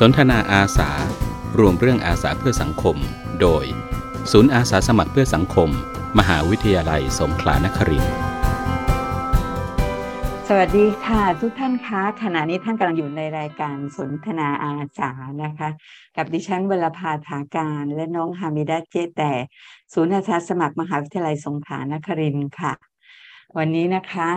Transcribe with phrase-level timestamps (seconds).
[0.00, 0.90] สนทนาอาสา
[1.58, 2.96] รวมเรื่องอาสาเพื่อสังคม
[3.40, 3.64] โดย
[4.32, 5.68] ศูนย์อาสาสมัครเพื่อสังคม
[6.18, 8.14] มหาวิทยาลัยสงขลานครินทร์
[10.48, 15.10] สวัสดีค่ะ ทุกท่านคะขณะนี้ท่านกำลังอยู่ในรายการสนทนาอาสา
[15.44, 15.68] นะคะ
[16.16, 19.32] กับดิฉันวลภาถาการและน้องฮามิดาเจแต่
[19.92, 22.72] ศูนย์อาสาสมัครมหาวิทยาลัยสงขลานครินค่ะ
[23.56, 24.28] วันนี้นะคะ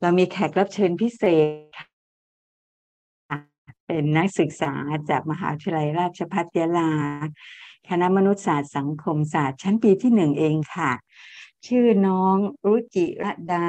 [0.00, 1.87] เรามีแขกรับเชิญพิเศษค่ะ
[3.88, 4.74] เป็นนักศึกษา
[5.10, 6.90] จากมหาวิทยาลัยราชภัฏยะลา
[7.88, 10.90] คณะมนุษยศาสตร์สังคมศาสตร์ชั้นปีที่หนึ่งเองค่ะ
[11.66, 12.36] ชื่อน้อง
[12.66, 13.68] รุจิรดา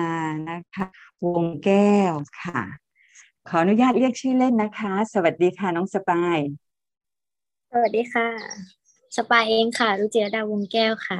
[0.50, 0.86] นะคะ
[1.26, 2.62] วงแก้วค่ะ
[3.48, 6.38] ขออนุญาตเรียกชื่อเล่นนะคะ สวัสดีค่ะน้องสปาย
[7.72, 8.28] สวัสดีค่ะ
[9.16, 11.18] สปายเองค่ะรุจิรดาวงแก้วค่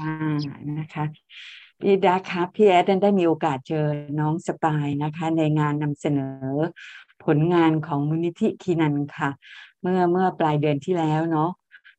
[0.00, 0.12] อ่า
[0.78, 1.04] นะคะ
[1.80, 3.86] พี่ดาคะพี่แอดได้มีโอกาสเจอ
[4.20, 6.56] น้องสปายนะคะ ในงานนำเสนอ
[7.24, 9.30] ผลงานของมูลนิธิคีนันค่ะ
[9.80, 11.50] เมื่อเมื่อปลายเดือนที่แล้วเนาะ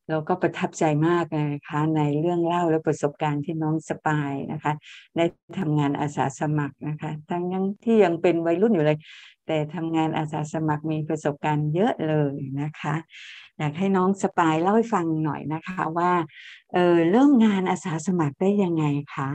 [0.09, 4.73] เราก็ประทับใจมากเลยนะคะในเรื่องเล่าและประสบการณ์ที่น้องสปายนะคะ
[5.15, 5.25] ได้
[5.59, 8.99] ทำงานอาสาสมัครนะคะ ทั้งยังที่ยังเป็นวัยรุ่นอยู่เลย
[9.47, 12.95] แต่ทำงานอาสาสมัครมีประสบการณ์เยอะเลยนะคะ
[13.57, 16.11] อยากให้น้องสปายเล่าให้ฟังหน่อยนะคะว่า
[16.73, 18.83] เออเริ่มงานอาสาสมัครได้ยังไง
[19.15, 19.29] คะ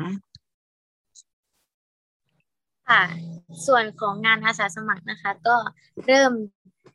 [2.86, 5.56] ค่ะ ส่วนของงานอาสาสมัครนะคะ ก็
[6.06, 6.32] เริ่ม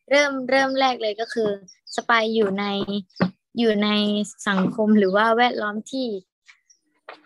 [0.10, 1.50] เริ่มเริ่มแรกเลยก็คือ
[1.96, 2.66] สปายอยู่ใน
[3.60, 3.90] อยู่ใน
[4.48, 6.08] สังคมหรือว่าแวดล้อมที่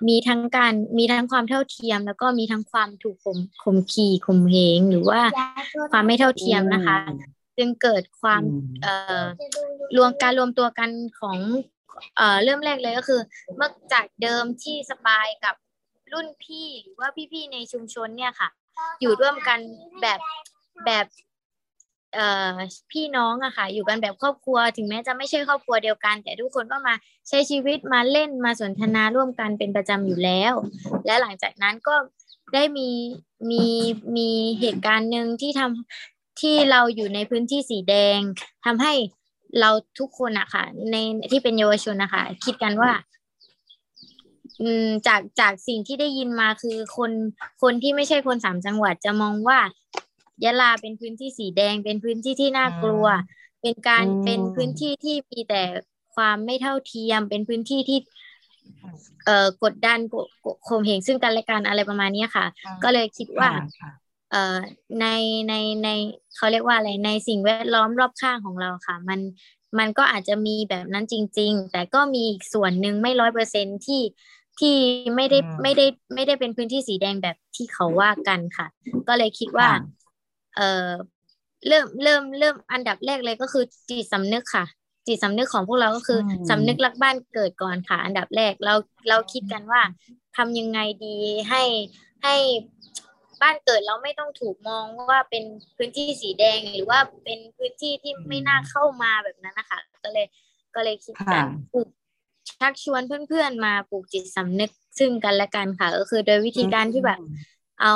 [0.07, 5.21] มีทั้งการมีทั้งความเท่าเทียม แล้วก็มีทั้งความถูกข่มข่มขี่ข่มเหงหรือว่า
[5.91, 6.97] ความไม่เท่าเทียมนะคะ
[7.57, 8.41] จึงเกิดความ
[8.81, 9.23] เอ่อ
[9.97, 10.89] รวมการรวมตัวกัน
[11.19, 11.37] ของ
[12.17, 13.21] เอ่อเริ่มแรกเลยก็คือ
[13.55, 15.55] เมื่อจากเดิมที่สปายกับ
[16.13, 18.49] รุ่นพี่หรือว่าพี่ๆในชุมชนเนี่ยค่ะ
[19.01, 19.59] อยู่ร่วมกัน
[20.01, 20.19] แบบ
[20.85, 21.05] แบบ
[22.13, 22.55] เอ่อ
[22.91, 26.93] พี่น้องอะค่ะ อยู่กันแบบครอบครัว ถึงแม้จะไม่ใช่ครอบครัวเดียวกัน แต่ทุกคนก็มา
[27.29, 30.53] ใช้ชีวิตมาเล่นมาสนทนาร่วมกันเป็นประจำอยู่แล้ว
[31.05, 31.95] และหลังจากนั้นก็
[32.53, 32.89] ได้มี
[33.51, 33.63] มี
[34.17, 34.29] มี
[34.59, 38.19] เหตุการณ์หนึ่งที่ทำที่เราอยู่ในพื้นที่สีแดง
[38.65, 38.93] ทำให้
[39.59, 40.95] เราทุกคนอะค่ะใน
[41.31, 42.91] ที่เป็นเยาวชนนะคะคิดกันว่า
[44.61, 47.11] อืมจากจากสิ่งที่ได้ยินมาคือคน
[47.61, 49.59] คนที่ไม่ใช่คนสามจังหวัดจะมองว่า
[50.43, 53.05] ยะลาเป็นพื้นที่สีแดง เป็นพื้นที่ที่น่ากลัว
[53.61, 55.63] เป็นการเป็นพื้นที่ที่มีแต่
[56.15, 57.99] ความไม่เท่าเทียม เป็นพื้นที่ที่
[59.25, 59.99] เอ่อกดดัน
[60.67, 62.45] ข่มเหงซึ่งกันและกันอะไรประมาณนี้ค่ะ
[62.83, 63.49] ก็เลยคิดว่า
[64.31, 64.57] เอ่อ
[65.01, 65.07] ใน
[65.49, 65.53] ใน
[65.83, 65.89] ใน
[66.35, 69.19] เขาเรียกว่าอะไรในสิ่งแวดล้อมรอบข้างของเราค่ะ มัน
[69.79, 74.01] มันก็อาจจะมีแบบนั้นจริง ๆ แต่ก็มีอีกส่วนหนึ่งไม่ร้อยเปอร์เซ็นที่
[74.61, 74.77] ที่
[75.15, 78.67] ไม่ได้ไม่ได้ไม่ได้เป็นพื้นที่สีแดงแบบที่เขาว่ากันค่ะ
[79.07, 79.69] ก็เลยคิดว่า
[80.55, 80.89] เอ่อ
[81.67, 84.65] เริ่มเริ่มเริ่มอันดับแรกเลยก็คือจิตสำนึกค่ะ
[85.07, 86.19] จิตสำนึกของพวกเราก็คือ
[86.49, 88.73] สำนึกรักบ้านเกิดก่อนค่ะ อันดับแรกเรา
[89.09, 89.81] เราคิดกันว่า
[90.37, 91.17] ทำยังไงดี
[91.49, 91.63] ให้
[92.23, 92.35] ให้
[93.41, 95.43] บ้านเกิดเราไม่ต้องถูกมองว่าเป็น
[95.77, 100.27] พื้นที่สีแดงหรือว่าเป็นพื้นที่ที่ไม่น่าเข้ามาแบบนั้นนะคะ ก็เลย
[100.75, 101.87] ก็เลยคิดกันปลูก
[102.49, 107.19] ชักชวนเพื่อนๆมาปลูกจิตสำนึกซึ่งกันและกันค่ะ ก็คือโดยวิธีการที่แบบ
[107.81, 107.93] เอา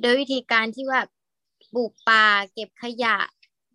[0.00, 1.00] โดยวิธีการที่ว่า
[1.74, 3.16] ปลูกป่าเก็บขยะ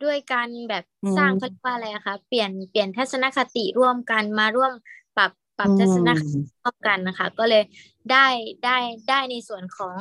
[0.03, 0.83] ด้วยการแบบ
[1.17, 4.71] สร้างเขาเรียกว่าอะไรอะคะเปลี่ยนเปลี่ยนทัศนคติร่วมกันมาร่วม
[5.15, 7.63] ปรับปรับทัศนคติร่วมกันนะคะ ก็เลย
[8.11, 8.27] ได้
[8.65, 8.77] ได้
[9.09, 9.97] ได้ในส่วนของ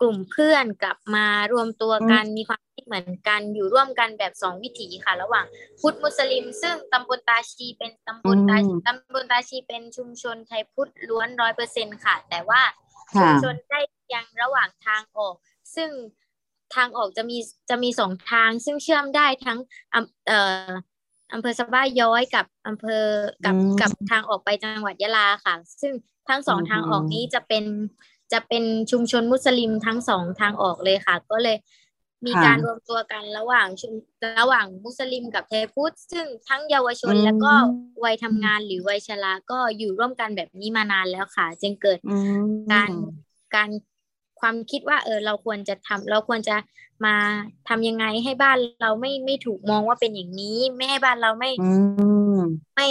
[0.00, 5.46] กลุ่มเพื่อนกลับมารวมตัวกันมีความคิดเหมือนกันอยู่ร่วมกันแบบสองวิถีค่ะ ระหว่าง
[5.80, 12.62] พุทธมุสลิม ซึ่งตำบลตาชีเป็นตำบลตาตำบลตาชีเป็นชุมชนไทยพุทธล้วนร้อยเปอร์เซ็นค่ะ แต่ว่า
[13.20, 13.80] ชุมชนได้
[14.14, 15.34] ยังระหว่างทางออก
[15.76, 15.90] ซึ่ง
[16.74, 17.38] ทางออกจะมี
[17.70, 19.58] จะมีสองทาง ซึ่งเชื่อมได้ทั้ง
[20.26, 20.68] เอ่อ
[21.32, 23.06] อำเภอสะบ้าย้อยกับอำเภอ
[23.44, 25.92] กับกับทางออกไปจังหวัดยะลาค่ะ ซึ่ง
[26.28, 27.64] ทั้งสองทางออกนี้จะเป็น
[28.32, 31.56] จะเป็นชุมชนมุสลิมทั้งสองทางออกเลยค่ะ ก็เลย
[32.26, 33.92] มีการรวมตัวกันระหว่างชุม
[34.40, 37.52] ระหว่างมุสลิมกับเทพุทธซึ่งทั้งเยาวชนแล้วก็
[38.04, 41.98] วัยทำงานหรือวัยชราก็อยู่ร่วมกันแบบนี้มานานแล้วค่ะ จึงเกิด
[42.72, 42.90] การ
[43.54, 43.70] การ
[44.40, 46.56] ความคิดว่าเออเราควรจะทำเราควรจะ
[47.04, 47.16] มา
[47.68, 51.50] ทำยังไงให้บ้านเราไม่ไม่ถูกมองว่าเป็นอย่างนี้ ไม่ให้บ้านเราไม่
[52.76, 52.88] ไม่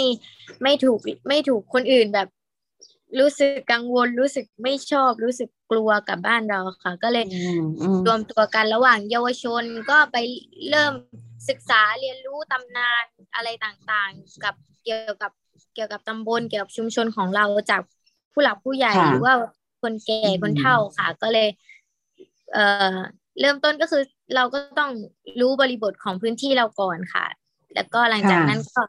[0.62, 0.98] ไม่ถูก
[1.28, 2.28] ไม่ถูกคนอื่นแบบ
[3.18, 7.24] รู้สึกกังวลรู้สึกไม่ชอบ รู้สึกกลัวกับบ้านเราค่ะ ก็เลย
[8.06, 10.16] รวมตัวกันระหว่างเยาวชนก็ไป
[10.70, 10.92] เริ่ม
[11.48, 13.04] ศึกษาเรียนรู้ตำนาน
[13.34, 14.54] อะไรต่างๆ กับ
[14.84, 15.32] เกี่ยวกับ
[15.74, 17.80] เกี่ยวกับตำบลเกี่ยวกับชุมชนของเราจาก
[18.32, 19.34] ผู้หลักผู้ใหญ่หรือว่า
[19.82, 21.48] คนแก่คนเฒ่าค่ะ ก็เลย
[22.52, 22.64] เอ่
[22.94, 22.96] อ
[23.40, 24.02] เริ่มต้นก็คือ
[24.36, 24.90] เราก็ต้อง
[25.40, 27.24] รู้บริบทของพื้นที่เราก่อนค่ะ
[27.74, 28.82] แล้วก็หลังจากนั้นก็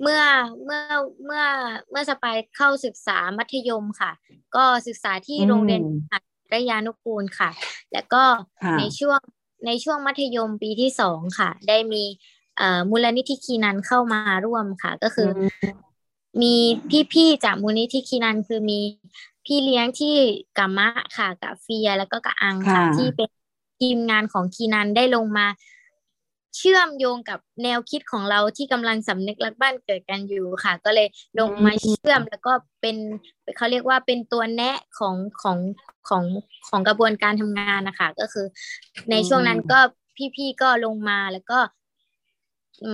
[0.00, 0.22] เมื่อ
[0.64, 0.82] เมื่อ
[1.24, 1.44] เมื่อ
[1.90, 4.12] เมื่อสปายเข้าศึกษามัธยมค่ะ
[4.56, 5.82] ก็ศึกษาที่โรงเรียน
[6.52, 7.50] ระยานุกูลค่ะ
[7.92, 8.22] แล้วก็
[8.78, 9.20] ในช่วง
[9.66, 12.04] ในช่วงมัธยมปีที่สองค่ะ ได้มี
[12.90, 15.28] มูลนิธิคีนันเข้ามาร่วมค่ะ ก็คือ
[16.42, 16.54] มี
[17.12, 18.80] พี่ๆจากมูลนิธิคีนันคือมี
[19.44, 20.14] พี่เลี้ยงที่
[20.58, 23.30] กัมมะค่ะกับเฟียแล้วก็กับอังค่ะ ที่เป็น
[23.80, 25.46] ทีมงานของคีนันได้ลงมา
[26.56, 31.06] เชื่อมโยงกับแนวคิดของเราที่กำลังสำนึกรักบ้านเกิดกันอยู่ค่ะ ก็เลย
[31.38, 32.96] ลงมาเชื่อมแล้วก็เป็น
[33.56, 35.58] เขาเรียกว่าเป็นตัวแนะของของ
[36.08, 36.24] ของ
[36.68, 38.46] ของกระบวนการทำงานนะคะก็คือ
[39.10, 39.78] ในช่วงนั้นก็
[40.36, 41.58] พี่ๆก็ลงมาแล้วก็
[42.84, 42.86] อ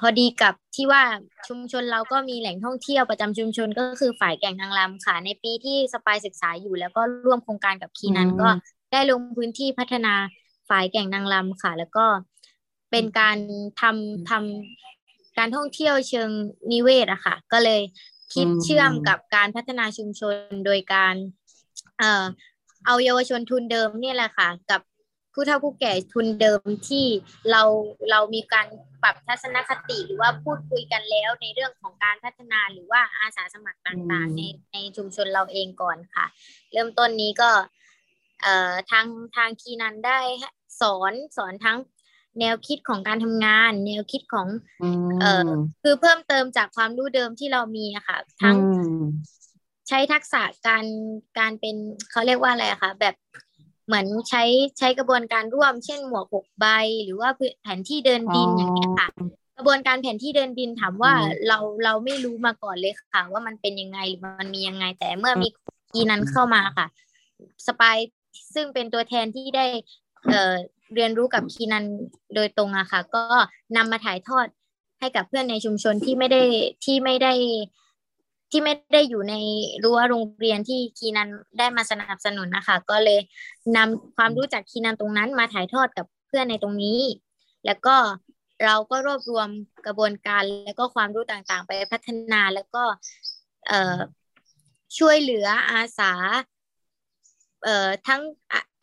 [0.00, 1.02] พอดีกับที่ว่า
[1.48, 8.48] ชุมชนเราก็มีแหล่งท่องเที่ยวประจำชุมชนก็คือฝ่ายแก่งนางรำค่ะ ในปีที่สปายศึกษาอยู่ แล้วก็ร่วมโครงการกับคีนั้นก็
[8.92, 10.14] ได้ลงพื้นที่พัฒนา
[10.68, 12.04] ฝ่ายแก่งนางรำค่ะ แล้วก็
[12.92, 13.38] เป็นการ
[13.80, 16.30] ทำทำการท่องเที่ยวเชิง
[16.72, 17.82] นิเวศอะค่ะ ก็เลย
[18.34, 20.34] คิดเชื่อมกับการพัฒนาชุมชน
[20.66, 21.14] โดยการ
[21.98, 22.24] เอ่อ
[22.86, 24.80] เอาเยาวชนทุนเดิมเนี่ยแหละค่ะ กับ
[25.32, 27.06] ผู้เฒ่าผู้แก่ทุนเดิมที่
[27.50, 27.62] เรา
[28.10, 28.66] เรามีการ
[29.02, 34.42] ปรับทัศนคติหรือว่าพูดคุยกันแล้วในเรื่องของการพัฒนาหรือว่าอาสาสมัครต่างๆ ใน
[34.72, 36.26] ในชุมชนเราเองก่อนค่ะ
[36.72, 37.50] เริ่มต้นนี้ก็
[38.42, 39.06] เอ่อทาง
[39.36, 40.20] ทางคีนันได้
[40.80, 41.78] สอนสอนทั้ง
[42.40, 44.46] แนวคิดของการทำงาน แนวคิดของ
[45.20, 45.48] เอ่อ
[45.82, 48.56] คือเพิ่มเติมจากความรู้เดิมที่เรามีอะค่ะ ทั้ง
[49.88, 50.84] ใช้ทักษะการ
[51.38, 51.76] การเป็น
[52.10, 53.14] เขาเรียกว่าอะไรอะคะแบบ
[53.86, 54.44] เหมือนใช้
[54.78, 56.66] ใช้กระบวนการร่วม เช่นหมวกหกใบ
[57.04, 57.30] หรือว่า
[57.62, 59.08] แผนที่เดินดินอย่างเงี้ยค่ะ
[59.56, 61.12] กระบวนการแผนที่เดินดินถามว่า
[61.48, 65.48] เราเราไม่รู้มาก่อนเลยค่ะ ว่ามันเป็นยังไงหรือมันมียังไง แต่เมื่อมี
[65.92, 66.86] กีนั้นเข้ามาค่ะ
[67.66, 67.96] สปาย
[68.54, 69.66] ซึ่งเป็นตัวแทนที่ได้
[70.30, 70.54] เอ่อ
[70.94, 71.84] เรียนรู้กับคีนัน
[72.34, 73.22] โดยตรงอะค่ะ ก็
[73.76, 74.46] นำมาถ่ายทอด
[75.00, 76.42] ให้กับเพื่อนในชุมชนที่ไม่ได้
[76.84, 77.32] ที่ไม่ได้
[78.50, 79.34] ที่ไม่ได้อยู่ใน
[79.84, 81.28] รั้วโรงเรียนที่คีนัน
[81.58, 83.18] ได้มาสนับสนุนนะคะ ก็เลย
[83.76, 87.00] นำความรู้จากคีนันตรงนั้นมาถ่ายทอดกับเพื่อนในตรงนี้
[87.66, 87.96] แล้วก็
[88.64, 89.48] เราก็รวบรวม
[89.86, 92.82] กระบวนการแล้วก็ความรู้ต่างๆ ไปพัฒนาแล้วก็
[94.98, 96.12] ช่วยเหลืออาสา
[97.64, 98.22] เอ่อทั้ง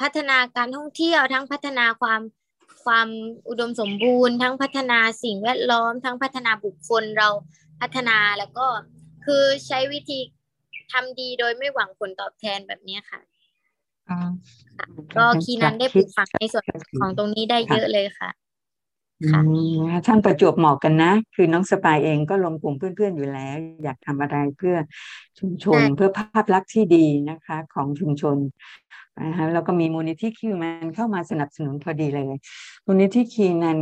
[0.02, 2.22] พัฒนาการท่องเที่ยวทั้งพัฒนาความ
[2.86, 3.08] ความ
[3.50, 7.30] อุดมสมบูรณ์ ทั้งพัฒนาสิ่งแวดล้อม ทั้งพัฒนาบุคคลเรา
[7.82, 8.68] พัฒนาแล้วก็
[9.26, 10.20] คือใช้วิธี
[10.92, 13.20] ทำดีโดยไม่หวังผลตอบแทนแบบนี้ค่ะ
[15.18, 16.64] ก็คีนันได้ปลูกฝังในส่วน
[17.00, 18.49] ของตรงนี้ได้เยอะเลยค่ะค่ะ
[20.08, 24.76] ท่านประจวบเหมาะกันนะ คือน้องสปายเองก็ลงกลุ่มเพื่อนๆอยู่แล้ว อยากทำอะไรเพื่อ
[25.40, 28.38] ชุมชนเพื่อภาพลักษณ์ที่ดีนะคะ ของชุมชน
[29.22, 32.26] นะคะแล้วก็มีมูลนิธิคิวมันเข้ามาสนับสนุนพอดีเลย
[32.86, 33.80] มูลนิธิคีนัน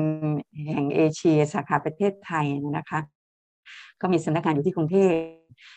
[0.69, 2.45] แห่งเอเชียสาขาประเทศไทย
[2.78, 3.00] นะคะ
[4.01, 5.12] ก็มีสำนักงานอยู่ที่กรุงเทพ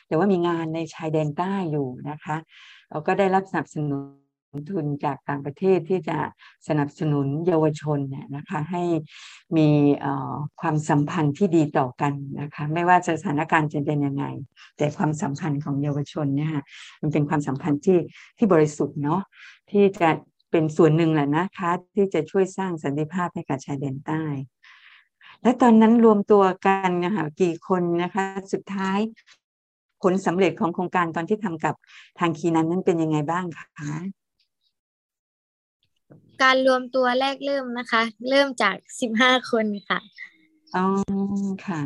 [0.06, 2.36] แต่ว่ามีงานในชายแดนใต้อยู่นะคะ
[2.90, 4.19] เราก็ได้รับสนับสนุน
[4.70, 6.18] ทุนจากต่างประเทศที่จะ
[6.68, 8.82] สนับสนุนเยาวชนเนี่ยนะคะให้
[9.56, 9.68] มี
[10.60, 14.24] ความสัมพันธ์ที่ดีต่อกันนะคะไม่ว่าสถานการณ์จะเป็นยังไง
[14.76, 16.50] แต่ความสัมพันธ์ของเยาวชนเนี่ย
[17.00, 17.98] มันเป็นความสัมพันธ์ที่
[18.38, 19.20] ที่บริสุทธิ์เนาะ
[19.70, 20.10] ที่จะ
[20.50, 24.24] เป็นส่วนหนึ่งแหละนะคะที่จะช่วยสร้างสันติภาพให้กับชายแดนใต้
[25.42, 28.98] และตอนนั้นรวมตัวกันนะคะกี่คนนะคะสุดท้าย
[30.02, 31.74] ผลสำเร็จของโครงการตอนที่ทำกับ
[32.18, 34.19] ทางคีนั้นนั้นเป็นยังไงบ้างคะ
[36.42, 39.98] การรวมตัวแรกเริ่มนะคะ เริ่มจากสิบห้าคนค่ะ
[40.74, 40.84] อ๋อ
[41.66, 41.80] ค่ะ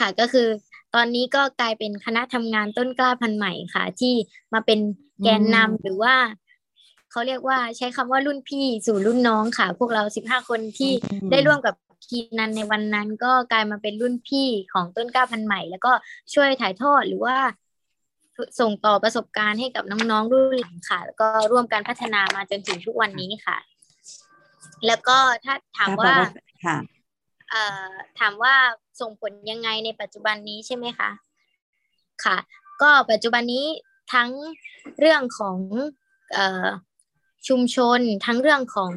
[0.00, 0.48] ค่ะก็คือ
[0.94, 4.14] ตอนนี้ก็กลายเป็นคณะทำงานต้นกล้าพันธุ์ใหม่ค่ะ ที่
[4.54, 4.80] มาเป็น
[5.24, 6.14] แกนนำหรือว่า
[7.10, 10.92] เขาเรียกว่าใช้คำว่ารุ่นพี่สู่รุ่นน้องค่ะ พวกเราสิบห้าคนที่
[11.30, 11.74] ได้ร่วมกับ
[12.06, 15.92] คีนันในวันนั้นก็กลายมาเป็นรุ่นพี่ของต้นกล้าพันธุ์ใหม่ แล้วก็
[16.34, 17.36] ช่วยถ่ายทอดหรือว่า
[18.60, 23.56] ส่งต่อประสบการณ์ให้กับน้องๆรุ่นหลังค่ะ แล้วก็ร่วมการพัฒนามาจนถึงทุกวันนี้ค่ะ
[24.86, 26.14] แล้วก็ถ้าถามว่า
[27.50, 28.54] เอ่อถามว่า
[29.00, 31.10] ส่งผลยังไงในปัจจุบันนี้ใช่ไหมคะ
[32.24, 32.36] ค่ะ
[32.82, 33.66] ก็ปัจจุบันนี้
[34.14, 34.30] ทั้ง
[35.00, 35.58] เรื่องของ
[36.32, 36.66] เอ่อ
[37.48, 38.92] ชุมชน ทั้งเรื่องของ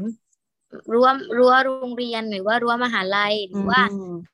[0.93, 3.81] รั้วรั้วโรงเรียนหรือว่ารั้วมหาลัยหรือว่า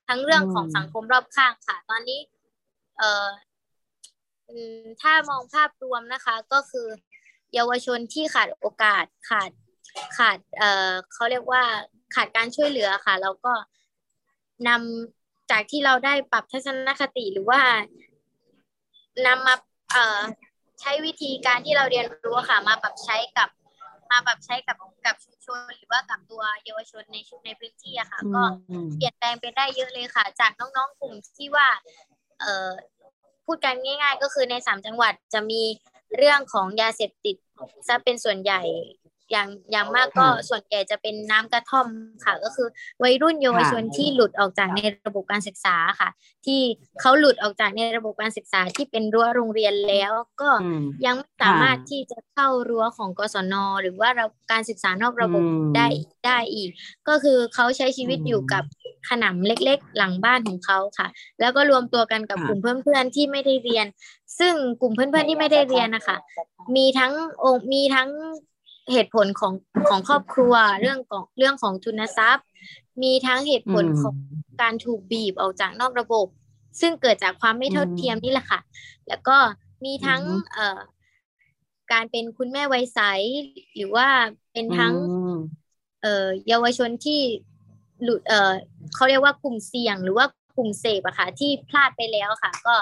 [0.08, 2.20] ทั้งเรื่องของสังคมรอบข้างค่ะ ตอนนี้
[2.98, 3.28] เอ่อ
[5.02, 6.88] ถ้ามองภาพรวมนะคะ ก็คือ
[7.54, 9.50] เยาวชนที่ขาดโอกาสขาด
[10.18, 11.64] ขาดเอ่อเขาเรียกว่า
[12.16, 13.54] ขาดการช่วยเหลือค่ะเราก็
[14.68, 17.62] นำจากที่เราได้ปรับทัศนคติหรือว่า
[19.26, 19.56] นำมา
[19.94, 20.22] เอ่อ
[20.80, 23.50] ใช้วิธีการที่เราเรียนรู้ค่ะ มาปรับใช้กับ
[24.12, 28.44] มาแบบใช้กับกับชุมชนหรือว่ากับตัวเยาวชนในชุมในพื้นที่อะค่ะ ก็
[28.96, 31.68] เปลี่ยนแปลงไปได้เยอะเลยค่ะ จากน้องๆกลุ่มที่ว่า
[32.40, 32.70] เอ่อ
[33.46, 35.62] พูดกันง่าย ๆ ก็คือในสามจังหวัดจะมี
[36.18, 37.36] เรื่องของยาเสพติด
[37.88, 38.62] ซะเป็นส่วนใหญ่
[39.32, 41.88] อย่างอย่างมากก็ส่วนใหญ่จะเป็นน้ำกระท่อม
[42.26, 42.68] ค่ะ ก็คือ
[43.04, 46.10] วัยรุ่นเยาวชนที่หลุดออกจากในระบบการศึกษาค่ะ
[46.46, 46.62] ที่
[47.02, 50.12] เขาหลุดออกจากในระบบการศึกษาที่เป็นรั้วโรงเรียนแล้ว
[50.42, 50.50] ก็
[51.06, 54.10] ยังไม่สามารถที่จะเข้ารั้วของกศน หรือว่า
[54.52, 55.44] การศึกษานอกระบบ
[55.76, 55.88] ได้
[56.26, 56.70] ได้อีก
[57.08, 58.64] ก็คือเขาใช้ชีวิตอยู่กับ
[59.10, 61.08] ขนำเล็กๆ หลังบ้านของเขาค่ะ
[61.40, 63.86] แล้วก็รวมตัวกันกับกลุ่มเพื่อนๆที่ไม่ได้เรียน
[64.40, 66.18] ซึ่งกลุ่มเพื่อนๆที่ไม่ได้เรียนนะคะ
[66.76, 67.14] มีทั้ง
[67.44, 68.10] องมีทั้ง
[68.92, 69.54] เหตุผลของ
[69.90, 72.46] ของครอบครัวเรื่องของเรื่องของทุนทรัพย์
[73.04, 74.16] มีทั้งเหตุผลของ
[74.62, 76.28] การถูกบีบออกจากนอกระบบ
[76.82, 78.60] ซึ่งเกิดจากความไม่เท่าเทียมนี่แหละค่ะ
[79.08, 79.38] แล้วก็
[79.86, 80.22] มีทั้ง
[80.54, 80.80] เอ่อ
[81.92, 83.00] การเป็นคุณแม่วัยใส
[83.76, 84.08] หรือว่า
[84.54, 84.94] เป็นทั้ง
[86.02, 87.22] เอ่อเยาวชนที่
[88.04, 88.54] หลุดเอ่อ
[88.96, 90.26] เขาเรียกว่ากลุ่มเสี่ยงหรือว่า
[90.58, 92.76] กลุ่มเสพอะค่ะ ที่พลาดไปแล้วค่ะ ก็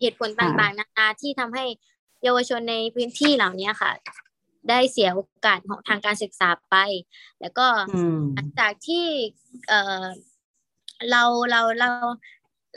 [0.00, 1.64] เหตุผลต่างๆนานาที่ทำให้
[2.22, 3.90] เยาวชนในพื้นที่เหล่านี้ค่ะ
[4.68, 6.76] ได้เสียโอกาสของทางการศึกษาไป
[7.40, 7.66] แล้วก็
[8.34, 9.06] หลังจากที่
[9.68, 9.72] เอ
[10.02, 10.04] อ
[11.10, 11.90] เราเราเรา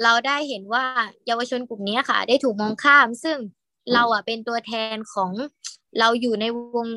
[0.04, 0.86] เราได้เห็นว่า
[1.28, 3.38] เยาวชนกลุ่มนี้ค่ะ ได้ถูกมองข้าม ซึ่ง
[3.94, 5.32] เราอะเป็นตัวแทนของ
[6.00, 6.46] เราอยู่ใน
[6.76, 6.88] วง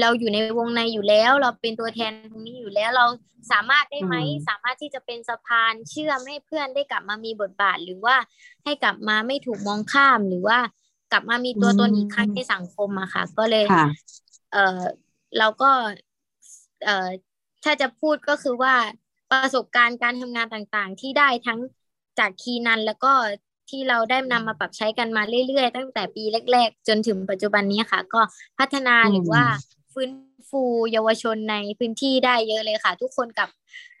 [0.00, 3.06] เราอยู่ในวงในอยู่แล้ว เราเป็นตัวแทนตรงนี้อยู่แล้วเรา
[3.52, 4.16] สามารถได้ไหม
[4.48, 8.16] สามารถที่จะเป็นสะพานเชื่อมให้เพื่อนได้กลับมามีบทบาท หรือว่า
[8.64, 10.58] ให้กลับมาไม่ถูกมองข้ามหรือว่า
[11.10, 13.66] กลับมามีตัวตนอีกครั้งในสังคมอะค่ะ ก็เลย
[14.52, 14.82] เออ
[15.38, 15.70] เราก็
[16.84, 17.08] เออ
[17.64, 18.74] ถ้าจะพูดก็คือว่า
[19.30, 21.58] ประสบการณ์การทำงานต่างๆ ที่ได้ทั้ง
[22.18, 23.12] จากคีนันแล้วก็
[23.70, 28.20] ที่เราได้นำมาปรับใช้กันมาเรื่อยๆ ตั้งแต่ปีแรก ๆ จนถึงปัจจุบันนี้ค่ะ ก็
[28.58, 29.42] พัฒนาหรือว่า
[29.92, 30.10] ฟื้น
[30.50, 30.62] ฟู
[30.92, 33.48] เยาวชนในพื้นที่ได้เยอะเลยค่ะ ทุกคนกับ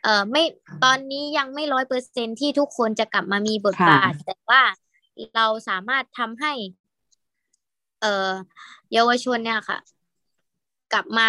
[0.02, 0.42] เอ่อไม่
[0.84, 4.62] ตอนนี้ยังไม่ร้อยเปอร์เซ็นที่ทุกคนจะกลับมามีบทบาท แต่ว่า
[5.36, 6.52] เราสามารถทำให้
[8.00, 8.30] เอ่อ
[8.92, 9.78] เยาวชนเนี่ยค่ะ
[10.92, 11.28] กลับมา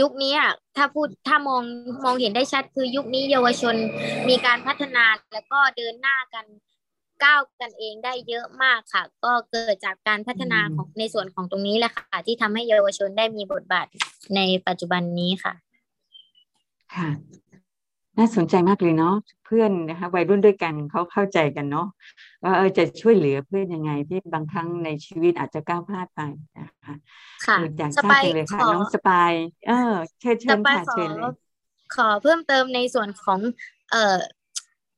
[0.00, 1.62] ยุคนี้อะถ้าพูดถ้ามอง
[2.04, 3.74] มองเห็นได้ชัดคือยุคนี้เยาวชน
[4.28, 6.46] มีการพัฒนาแล้วก็เดินหน้ากัน
[7.24, 13.86] ก้าวกันเองได้เยอะมากค่ะ ก็เกิดจากการพัฒนาของในส่วนของตรงนี้แหละค่ะ ที่ทำให้เยาวชนได้มีบทบาท
[14.36, 15.54] ในปัจจุบันนี้ค่ะ
[16.94, 17.08] ค่ะ
[18.18, 21.86] น่าสนใจมากเลยเนาะเพื่อนนะคะวัยรุ่นด้วยกันเขาเข้าใจกันเนาะ
[22.44, 26.20] ว่าเออจะช่วยเหลือเพื่อนยังไงที่บางครั้งในชีวิตอาจจะก้าวพลาดไป
[26.58, 26.94] นะคะ
[27.46, 29.32] ค่ะอยากทราบจังเลยค่ะน้องสปาย
[29.66, 31.32] เออเชิญเชิญค่ะเชิญเลย
[31.94, 33.40] ขอเพิ่มเติมในส่วนของ
[33.90, 34.18] เอ่อ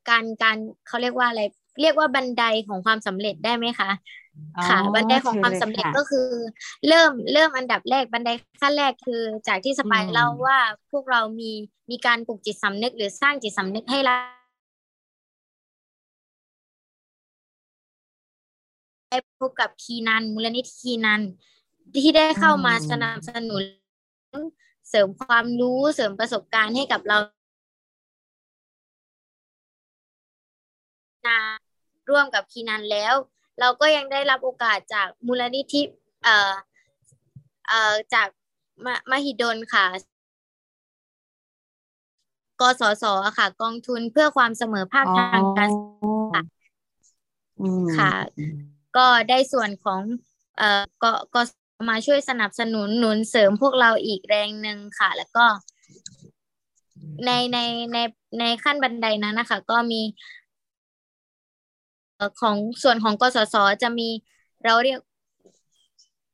[0.08, 0.56] การการ
[0.86, 1.42] เขาเรียกว่าอะไร
[1.82, 3.90] เรียกว่าบันไดของความสำเร็จได้ไหมคะ
[4.68, 6.28] ค่ะบันไดของความสำเร็จก็คือ
[6.88, 8.30] เริ่มเริ่มอันดับแรกบันได
[8.60, 10.58] ขั้นแรกคือ จากที่สปายเล่าว่า
[10.92, 11.52] พวกเรามี
[11.90, 14.16] มีการปลูกจิตสำนึก หรือสร้างจิตสำนึกให้เรา
[19.10, 21.22] ได้พบกับคีนันมูลนิธิคีนัน
[22.04, 23.62] ที่ได้เข้ามาสนับสนุน
[24.88, 27.18] เสริมความรู้เสริมประสบการณ์ให้กับเรา
[32.08, 33.14] ร่วมกับคีนันแล้ว
[33.60, 35.82] เราก็ยังได้รับโอกาสจากมูลนิธิ
[36.24, 36.52] เอ่อ
[37.68, 38.28] เอ่อจาก
[38.84, 39.86] มมหิดลค่ะ
[42.60, 43.04] กสศ
[43.38, 45.82] ค่ะ กองทุนเพื่อความเสมอภาคทางการศึ
[46.20, 46.42] กษา
[47.98, 48.12] ค่ะ
[48.96, 50.00] ก็ได้ส่วนของ
[50.58, 51.40] เอ่อก็ก็
[51.90, 55.44] มาช่วยสนับสนุนหนุนเสริมพวกเราอีกแรงหนึ่งค่ะ แล้วก็
[57.26, 57.58] ในใน
[57.92, 57.98] ใน
[58.40, 60.00] ในขั้นบันไดนั้นนะคะ ก็มี
[62.40, 64.08] ของส่วนของกสศจะมี
[64.64, 64.98] เราเรียก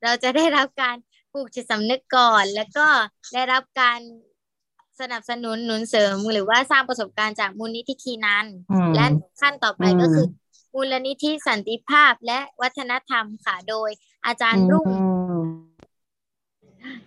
[0.04, 0.96] เราจะได้รับการ
[1.32, 2.86] ปลูกจิตสำนึกก่อน แล้วก็
[3.34, 3.98] ได้รับการ
[5.00, 8.46] สนับสนุนหนุนเสริมหรือว่าสร้างประสบการณ์จากมูลนิธิคีนัน
[8.96, 9.06] และ
[9.40, 10.26] ขั้นต่อไปก็คือ
[10.74, 13.90] มูลนิธิสันติภาพและวัฒนธรรมค่ะโดย
[14.26, 14.88] อาจารย์รุ่ง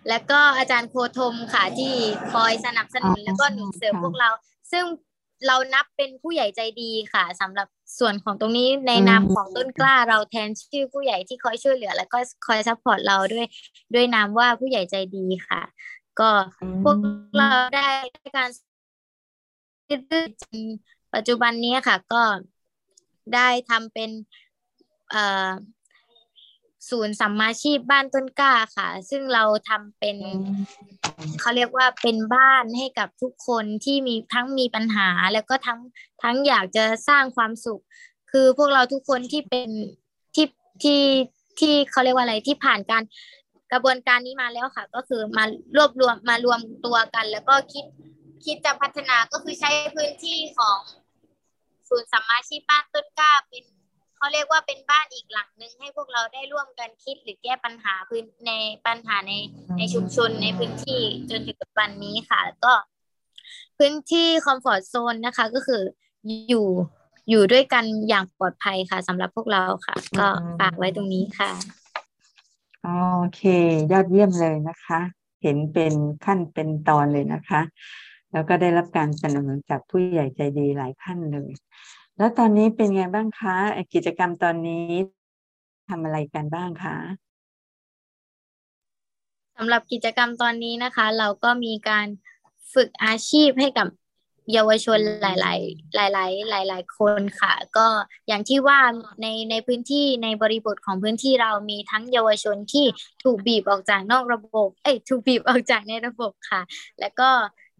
[0.08, 1.94] และก็อาจารย์โคธมค่ะที่
[2.32, 4.30] คอยสนับสนุนแล้วก็หนุนเสริมพวกเรา
[4.72, 4.84] ซึ่ง
[5.46, 7.68] เรานับเป็นผู้ใหญ่ใจดีค่ะสำหรับ
[7.98, 13.46] ส่วนของตรงนี้ในนามของต้นกล้าเราแทนชื่อผู้ใหญ่ที่คอยช่วยเหลือ แล้วก็คอย support เราด้วย
[13.94, 15.62] ด้วยนามว่าผู้ใหญ่ใจดีค่ะ
[16.20, 16.30] ก็
[16.84, 16.96] พวก
[17.36, 17.88] เราได้
[18.36, 18.50] การ
[21.14, 22.22] ปัจจุบันนี้ค่ะ ก็
[23.34, 24.10] ได้ทำเป็น
[26.90, 30.16] ศูนย์สัมมาชีพบ้านต้นกล้าค่ะ ซึ่งเราทำเป็น
[31.40, 35.80] เขาเรียกว่าเป็นบ้านให้กับทุกคนที่มีทั้งมีปัญหา แล้วก็ทั้ง
[36.22, 37.82] ทั้งอยากจะสร้างความสุข
[38.30, 39.68] คือพวกเราทุกคนที่เป็น
[40.34, 40.46] ที่
[40.82, 41.02] ที่
[41.60, 43.02] ที่เขาเรียกว่าอะไรที่ผ่านการ
[43.72, 45.44] กระบวนการนี้มาแล้วค่ะ ก็คือมา
[45.76, 47.84] รวบรวมมารวมตัวกัน แล้วก็คิด
[48.44, 50.78] คิดจะพัฒนาก็คือใช้พื้นที่ของ
[51.88, 53.64] ศูนย์สัมมาชีพบ้านต้นกล้าเป็น
[54.18, 58.52] เขาเรียกว่าเป็นบ้านอีกหลังหนึ่งให้พวกเราได้ร่วมกันคิดหรือแก้ปัญหาพื้นใน
[58.86, 59.32] ปัญหาใน
[59.78, 62.72] ในชุมชนในพื้นที่จนถึงปัจจุบันนี้ค่ะแล้วก็
[63.78, 65.82] พื้นที่คอมฟอร์ทโซนนะคะก็คือ
[66.48, 66.66] อยู่
[67.30, 70.28] อยู่ด้วยกันอย่างปลอดภัยค่ะสำหรับพวกเราค่ะ ก็
[70.60, 71.50] ฝากไว้ตรงนี้ค่ะ
[72.82, 72.88] โอ
[73.36, 73.42] เค
[73.92, 75.00] ยอดเยี่ยมเลยนะคะ
[75.42, 75.94] เห็นเป็น
[76.24, 77.60] ขั้นเป็นตอนเลยนะคะ
[78.32, 81.50] แล้วก็ได้รับการสนับสนุนจากผู้ใหญ่ใจดีหลายท่านเลย
[82.18, 83.56] แล้วตอนนี้เป็นไงบ้างคะ
[83.94, 84.88] กิจกรรมตอนนี้
[85.88, 86.96] ทำอะไรกันบ้างคะ
[89.56, 92.06] สำหรับกิจกรรมตอนนี้นะคะ เราก็มีการ
[92.74, 93.88] ฝึกอาชีพให้กับ
[94.52, 95.54] เยาวชนหลา
[96.08, 97.86] ย ๆ หลาย ๆ หลาย ๆ คนค่ะ ก็
[98.28, 98.78] อย่างที่ว่า
[99.22, 102.86] ในในพื้นที่ในบริบทของพื้นที่เรามีทั้งเยาวชนที่
[103.22, 106.60] ถูกบีบออกจากนอกระบบ เอ้ยถูกบีบออกจากในระบบค่ะ
[107.00, 107.30] แล้วก็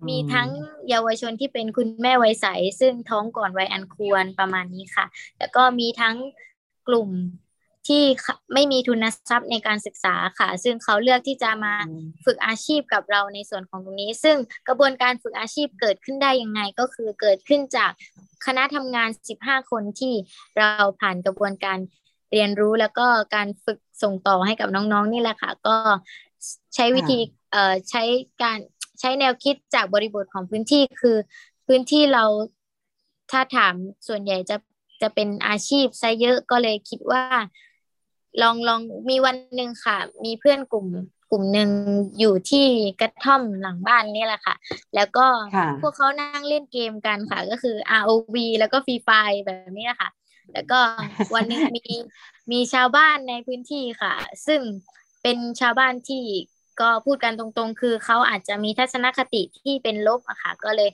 [0.09, 0.49] มีทั้ง
[0.89, 2.47] เยาวชนที่เป็นคุณแม่วัยใส
[2.81, 5.07] ซึ่งท้องก่อนวัยอันควรประมาณนี้ค่ะ
[5.39, 6.17] แล้วก็มีทั้ง
[6.89, 7.11] กลุ่ม
[7.89, 8.05] ที่
[8.55, 11.75] ไม่มีทุนทรัพย์ในการศึกษาค่ะ ซึ่งเขาเลือกที่จะมา
[12.25, 14.37] ฝึกอาชีพกับเราในส่วนของตรงนี้ ซึ่ง
[14.69, 17.91] กระบวนการฝึกอาชีพเกิดขึ้นได้ยังไงก็คือเกิดขึ้นจาก
[18.47, 19.09] คณะทำงาน
[19.41, 20.15] 15 คนที่
[20.59, 21.79] เราผ่านกระบวนการ
[22.33, 25.77] เรียนรู้แล้วก็การฝึกส่งต่อให้กับน้องๆนี่แหละค่ะ ก็
[26.75, 27.19] ใช้วิธี
[27.53, 28.03] เอ่อใช้
[28.43, 28.59] การ
[29.01, 31.17] ใช้แนวคิดจากบริบทของพื้นที่คือ
[31.67, 32.25] พื้นที่เรา
[33.31, 33.75] ถ้าถาม
[34.09, 34.57] ส่วนใหญ่จะ
[35.03, 37.25] จะเป็นอาชีพซะเยอะก็เลยคิดว่า
[38.43, 40.87] ลองลองมีวันหนึ่งค่ะ มีเพื่อนกลุ่ม
[41.31, 41.71] กลุ่มหนึ่ง
[42.19, 42.67] อยู่ที่
[43.01, 44.55] กระท่อมหลังบ้านนี่แหละค่ะ
[44.95, 45.27] แล้วก็
[45.83, 49.11] พวกเขานั่งเล่นเกมกันค่ะ ก็คือ ROV แล้วก็ฟรีไฟ
[49.45, 50.11] แบบนี้ค่ะ
[50.55, 50.79] แล้วก็
[51.35, 51.87] วันนึงมี
[52.53, 54.15] มีชาวบ้านในพื้นที่ค่ะ
[54.47, 54.61] ซึ่ง
[55.23, 56.25] เป็นชาวบ้านที่
[56.81, 60.91] ก็พูดกันตรงๆ คือเขาอาจจะมีทัศนคติที่เป็นลบอะค่ะ ก็เลย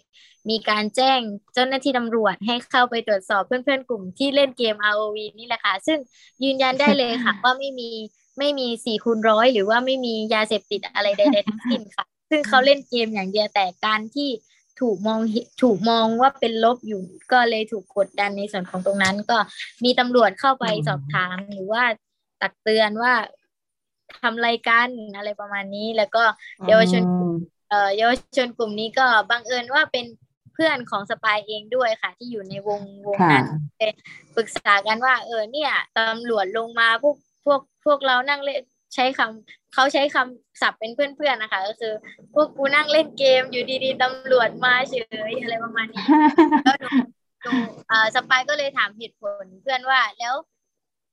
[0.51, 1.19] มีการแจ้ง
[1.55, 5.99] เจ้าหน้าที่ตำรวจให้เข้าไปตรวจสอบเพื่อนๆ กลุ่มที่เล่นเกม ROV นี่แหละค่ะ ซึ่ง
[6.45, 7.91] ยืนยันได้เลยค่ะ ว่าไม่มี
[8.39, 14.31] ไม่มีสี่คูณร้อยหรือว่าไม่มียาเสพติดอะไรใดๆทั้งสิ้นค่ะ ซึ่งเขาเล่นเกมอย่างเดียวแต่การที่
[14.81, 15.21] ถูกมอง
[15.63, 19.39] ถูกมองว่าเป็นลบอยู่ ก็เลยถูกกดดันในส่วนของตรงนั้น ก็
[19.85, 21.83] มีตำรวจเข้าไปสอบถามหรือว่า
[22.43, 23.13] ตักเตือนว่า
[24.23, 26.23] ทำอะไรกันอะไรประมาณนี้ แล้วก็
[26.67, 27.03] เยาวชน
[27.69, 30.07] เอ่อเยาวชนกลุ่มนี้ก็บังเอิญว่าเป็น
[30.55, 33.47] เพื่อนของสปายเองด้วยค่ะ ที่อยู่ในวงวงนั้น
[34.37, 38.63] ปรึกษากันว่า เออเนี่ยตำรวจลงมาพวกพวกพวกเรานั่งเล่น
[38.95, 41.93] ใช้คำเขาใช้คำศัพท์เป็นเพื่อนๆนะคะ ก็คือ
[42.35, 44.95] พวกกูนั่งเล่นเกมอยู่ดีๆตำรวจมาเฉ
[45.31, 46.05] ยอะไรประมาณนี้
[46.65, 46.89] แล้วหนู
[48.15, 50.35] สปายก็เลยถามเหตุผลเพื่อนว่าแล้ว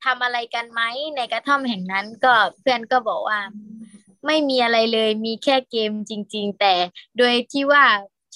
[0.05, 0.81] ทำอะไรกันไหม
[1.15, 3.39] ในกระท่อมแห่งนั้นก็เพื่อนก็บอกว่า
[4.25, 6.73] ไม่มีอะไรเลยมีแค่เกมจริง ๆ แต่
[7.17, 7.83] โดยที่ว่า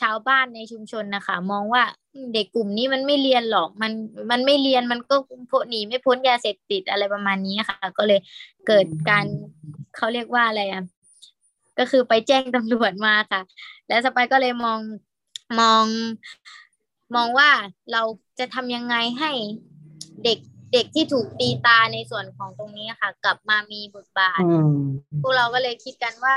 [0.02, 1.84] ชาวบ้านในชุมชนนะคะ มองว่า
[2.34, 3.92] เด็กกลุ่มนี้มันไม่เรียนหรอกมัน
[4.32, 5.16] มันไม่เรียนมันก็
[5.70, 8.20] หนีไม่พ้นยาเสพติดอะไรประมาณนี้ค่ะ ก็เลย
[8.68, 9.26] เกิดการ
[9.96, 10.84] เขาเรียกว่าอะไรอะ
[11.80, 13.42] ก็คือไปแจ้งตำรวจมาค่ะ
[13.88, 14.80] แล้วสไปก็เลยมอง
[15.60, 15.86] มอง
[17.16, 17.50] มองว่า
[17.92, 18.02] เรา
[18.40, 19.32] จะทำยังไงให้
[20.24, 20.40] เด็ก
[20.76, 24.42] เด็กที่ถูกตีตาในส่วนของตรงนี้ค่ะ กลับมามีบทบาท
[25.22, 26.36] พวกเราก็เลยคิดกันว่า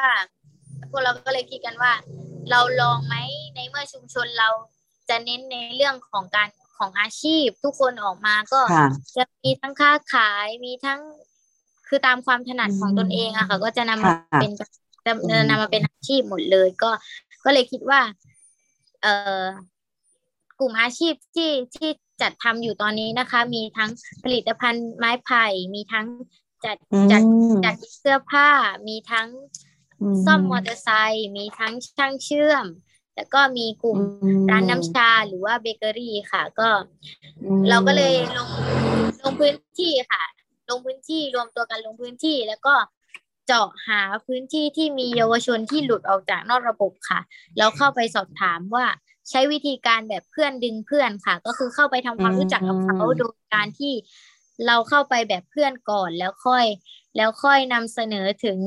[0.91, 1.93] พวกเราก็เลยคิดกันว่า
[2.51, 3.17] เราลองไหม
[3.55, 4.49] ในเมื่อชุมชนเรา
[5.09, 6.49] จะเน้นในเรื่องของการ
[6.79, 8.61] ของอาชีพ ทุกคนออกมาก็
[9.17, 11.01] จะมีทั้งค้าขายมีทั้ง
[11.89, 14.67] คือตามความถนัดของตนเองอะค่ะ ก็จะนำมาเป็นจะ
[15.51, 16.91] นำมาเป็นอาชีพหมดเลย ก็
[17.45, 18.01] ก็เลยคิดว่า
[19.03, 19.45] เอ่อ
[20.61, 21.91] กลุ่มอาชีพที่ที่
[22.23, 23.91] จัดทำอยู่ตอนนี้นะคะ มีทั้ง
[24.25, 26.07] ผลิตภัณฑ์ไม้ไผ่ มีทั้ง
[26.65, 26.77] จัด
[27.13, 27.23] จัด
[27.65, 28.49] จัดเสื้อผ้า
[28.89, 29.29] มีทั้ง
[30.25, 32.67] ซ่อมมอเตอร์ไซค์มีทั้งช่างเชื่อม
[33.17, 33.99] แล้วก็มีกลุ่ม
[34.51, 36.69] ร้านน้ำชาหรือว่าเบเกอรี่ค่ะ ก็
[37.69, 38.49] เราก็เลยลง
[39.23, 40.23] ลงพื้นที่ค่ะ
[40.71, 42.75] ลงพื้นที่รวมตัวกันลงพื้นที่แล้วก็
[43.47, 47.21] เจาะหาพื้นที่ที่มีเยาวชนที่หลุดออกจากนอกระบบค่ะ
[47.57, 48.87] แล้วเข้าไปสอบถามว่า
[49.31, 53.93] ใช้วิธีการแบบเพื่อนดึงเพื่อนค่ะ ก็คือเข้าไปทำความรู้จักกับเขาโดยการที่
[54.67, 56.65] เราเข้าไปแบบเพื่อนก่อนแล้วค่อย
[57.17, 58.59] แล้วค่อยนำเสนอถึง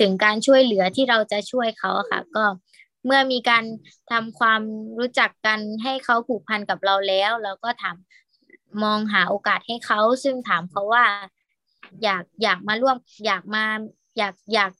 [0.00, 2.44] ถึงการช่วยเหลือที่เราจะช่วยเขาค่ะ ก็
[3.04, 3.64] เมื่อมีการ
[4.10, 4.60] ทำความ
[4.98, 7.96] รู้จักกันให้เขาผูกพันกับเราแล้วเราก็ถาม
[8.82, 11.04] มองหาโอกาสให้เขาซึ่งถามเขาว่า
[12.04, 13.64] อยากอยากมาร่วมอยากมา
[14.18, 14.72] อยากอยาก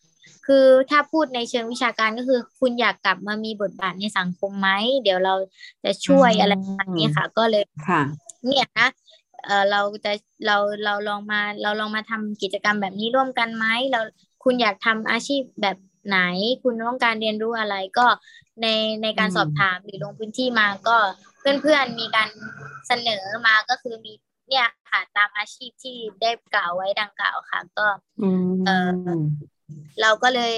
[0.47, 4.69] คือถ้าพูดในเชิงวิชาการก็คือ คุณอยากกลับมามีบทบาทในสังคมไหม
[5.03, 5.35] เดี๋ยวเรา
[5.85, 8.03] จะช่วยอะไรแบบนี้ค่ะ ก็เลยค่ะ
[8.47, 8.89] เนี่ยนะ
[9.45, 10.13] เออเราจะ
[10.47, 14.01] เราเราลองมาเราลองมาทำกิจกรรมแบบนี้ร่วมกันไหมเรา
[14.45, 15.77] คุณอยากทำอาชีพแบบ
[16.09, 16.19] ไหน
[16.63, 18.07] คุณต้องการเรียนรู้อะไรก็
[18.63, 18.67] ใน
[19.03, 20.97] ในการสอบถามหรือลงพื้นที่มาก็
[21.41, 22.29] เพื่อนๆมีการ
[22.87, 24.13] เสนอมาก็คือมี
[24.49, 27.87] เนี่ยค่ะตามอาชีพที่ได้กล่าวไว้ดังกล่าวค่ะ ก็
[28.23, 28.91] อืมเอ่อ
[30.03, 30.55] เราก็เลย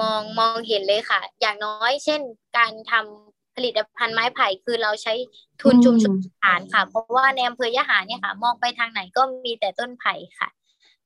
[0.00, 2.20] มองมองเห็นเลยค่ะ อย่างน้อยเช่น
[2.56, 5.14] การทำผลิตภัณฑ์ไม้ไผ่คือเราใช้
[5.62, 10.48] ทุนชุมชนฐานค่ะ เพราะว่าในอำเภอยะหาเนี่ยค่ะ มองไปทางไหนก็มีแต่ต้นไผ่ค่ะ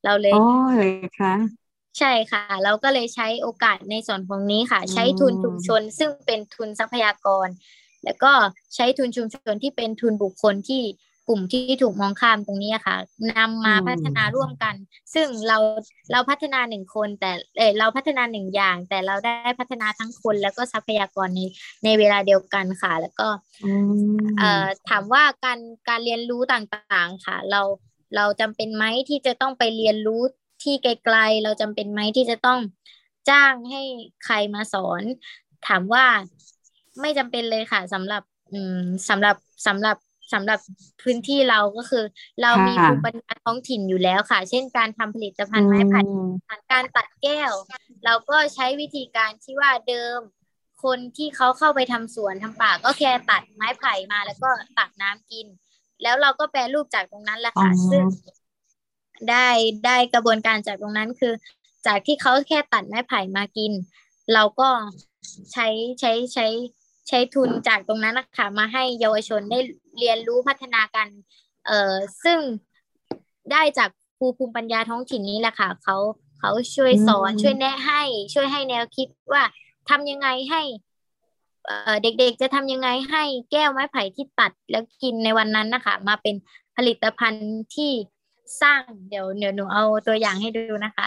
[0.05, 0.45] เราเลยอ๋อ
[0.77, 1.33] เลยคะ
[1.99, 7.47] ใช่ค่ะ เราก็เลยใช้โอกาสในส่วนของนี้ค่ะอืมใช้ทุนชุมชนซึ่งเป็นทุนทรัพยากร
[8.03, 8.31] แล้วก็
[8.75, 10.83] ใช้ทุนชุมชนที่เป็นทุนบุคคลที่
[11.27, 12.95] กลุ่มที่ถูกมองข้ามตรงนี้ค่ะ
[13.31, 14.75] นำมาพัฒนาร่วมกัน
[15.13, 15.57] ซึ่งเรา
[16.11, 21.41] เราพัฒนาหนึ่งคน แต่เออเราพัฒนาหนึ่งอย่าง แต่เราได้พัฒนาทั้งคนแล้วก็ทรัพยากรใน
[21.83, 23.27] ในเวลาเดียวกันค่ะ แล้วก็
[23.61, 27.61] อืมเอ่อถามว่าการการเรียนรู้ต่างๆค่ะ เรา
[28.15, 30.21] เราจำเป็นไหมที่จะต้องไปเรียนรู้
[30.63, 32.59] ที่ไกลๆ เราจำเป็นไหมที่จะต้อง
[33.29, 33.81] จ้างให้
[34.25, 35.03] ใครมาสอน
[35.67, 36.05] ถามว่า
[37.01, 38.21] ไม่จำเป็นเลยค่ะสำหรับ
[38.53, 38.77] อืม
[39.09, 39.35] สำหรับ
[39.67, 39.95] สำหรับ
[40.33, 40.59] สำหรับ
[41.01, 42.03] พื้นที่เราก็คือ
[42.41, 46.29] เรามีภูมิปัญญาท้องถิ่นอยู่แล้วค่ะ เช่นการทำผลิตภัณฑ์ไม้ไผ่อืม
[46.71, 47.51] การตัดแก้ว
[48.05, 50.19] เราก็ใช้วิธีการที่ว่าเดิม
[50.83, 55.47] คนที่เขาเข้าไปทำสวนทำป่า ก็แค่ตัดไม้ไผ่มาแล้วก็ตักน้ำกิน
[56.03, 58.03] แล้วเราก็แปรรูปจากตรงนั้นแหละค่ะอ๋อซึ่ง
[59.29, 59.47] ได้
[59.85, 61.33] ได้กระบวนการจากตรงนั้นคือ
[61.87, 63.71] จากที่เขาแค่ตัดไม้ไผ่มากิน
[64.33, 64.69] เราก็
[65.51, 65.67] ใช้
[65.99, 66.47] ใช้ใช้
[67.07, 69.59] ใช้ทุนจากตรงนั้นนะคะมาให้เยาวชนได้
[69.97, 71.07] เรียนรู้พัฒนากัน
[71.65, 72.39] เอ่อซึ่ง
[73.51, 75.97] ได้จากครูภูมิปัญญาท้องถิ่นนี้แหละค่ะเขา
[76.39, 78.01] เขาช่วยสอนอืมช่วยแนะให้
[78.33, 79.43] ช่วยให้แนวคิดว่า
[79.89, 80.61] ทำยังไงให้
[81.65, 86.35] เอ่อเด็กๆจะทำยังไงให้แก้วไม้ไผ่ที่ตัดแล้วกินในวันนั้นนะคะ มาเป็น
[86.75, 87.91] ผลิตภัณฑ์ที่
[88.61, 91.05] สร้างเดี๋ยวเดี๋ยวหนูเอาตัวอย่างให้ดูนะคะ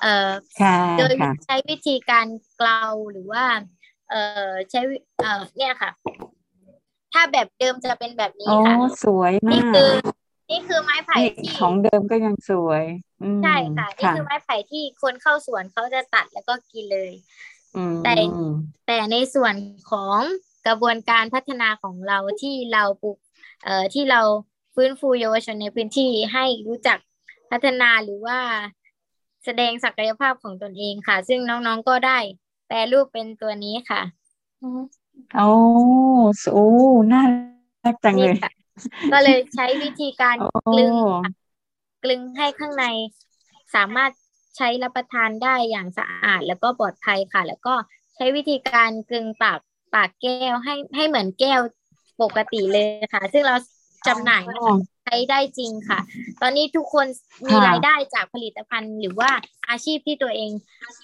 [0.00, 3.44] เอ่อค่ะโดยค่ะใช้วิธีการเกลาหรือว่า
[4.12, 5.90] เอ่อใช้วิเอ่อเนี่ยค่ะ
[7.12, 9.90] ถ้าแบบเดิมจะเป็นแบบนี้โอ้ค่ะสวยนี่มากคือ
[10.50, 12.84] นี่คือไม้ไผ่นี่ที่ของเดิมก็ยังสวย
[13.22, 17.12] อืมใช่ค่ะนี่ค่ะคือไม้ไผ่ที่คนเข้าสวนเขาจะตัดแล้วก็กินเลย
[17.76, 18.14] อืมแต่
[18.86, 19.54] แต่ในส่วน
[19.90, 20.18] ของ
[20.66, 23.18] กระบวนการพัฒนาของเราที่เราปลูก
[23.64, 24.20] เอ่อที่เรา
[24.74, 26.98] ฟื้นฟูเยาวชนในพื้นที่ให้รู้จัก
[27.50, 28.38] พัฒนาหรือว่า
[29.44, 34.00] แสดงศักยภาพของตนเองค่ะ ซึ่งน้องๆก็ได้แปรรูปเป็นตัวนี้ค่ะ
[35.34, 35.48] โอ้
[36.42, 36.66] สโอ้
[37.12, 37.22] น่า
[37.84, 38.50] รักจังเลนี่ยค่ะ
[39.12, 41.30] ก็เลยใช้วิธีการโอ้กลึงค่ะ
[42.04, 42.84] กลึงให้ข้างใน
[43.74, 44.12] สามารถ
[44.56, 47.74] ใช้รับประทานได้อย่างสะอาดแล้วก็ปลอดภัยค่ะ แล้วก็
[48.16, 49.58] ใช้วิธีการกลึงปาก
[49.94, 51.60] ปากแก้วให้ให้เหมือนแก้ว
[52.22, 53.54] ปกติเลยค่ะ ซึ่งเรา
[54.06, 55.98] จำหน่ายนะคะใช้ได้จริงค่ะ
[56.40, 57.06] ตอนนี้ทุกคน
[57.48, 59.30] มีค่ะรายได้จากผลิตภัณฑ์หรือว่า
[59.68, 60.50] อาชีพที่ตัวเอง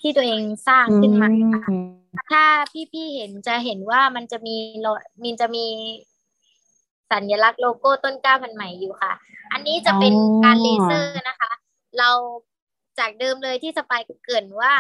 [0.02, 2.44] ที่ตัวเองสร้างอืขึ้นมาค่ะมถ้า
[2.92, 4.86] พี่ๆเห็นจะเห็นว่ามันจะมีโล
[5.22, 5.66] มีจะมี
[7.12, 9.12] สัญลักษณ์โลโก้ต้นกล้าพันธุ์ใหม่อยู่ค่ะ
[9.52, 11.50] อันนี้จะเป็นอ๋อการเลเซอร์นะคะ
[11.98, 12.10] เรา
[12.98, 14.74] จากเดิมเลยที่สปายเกริ่นว่า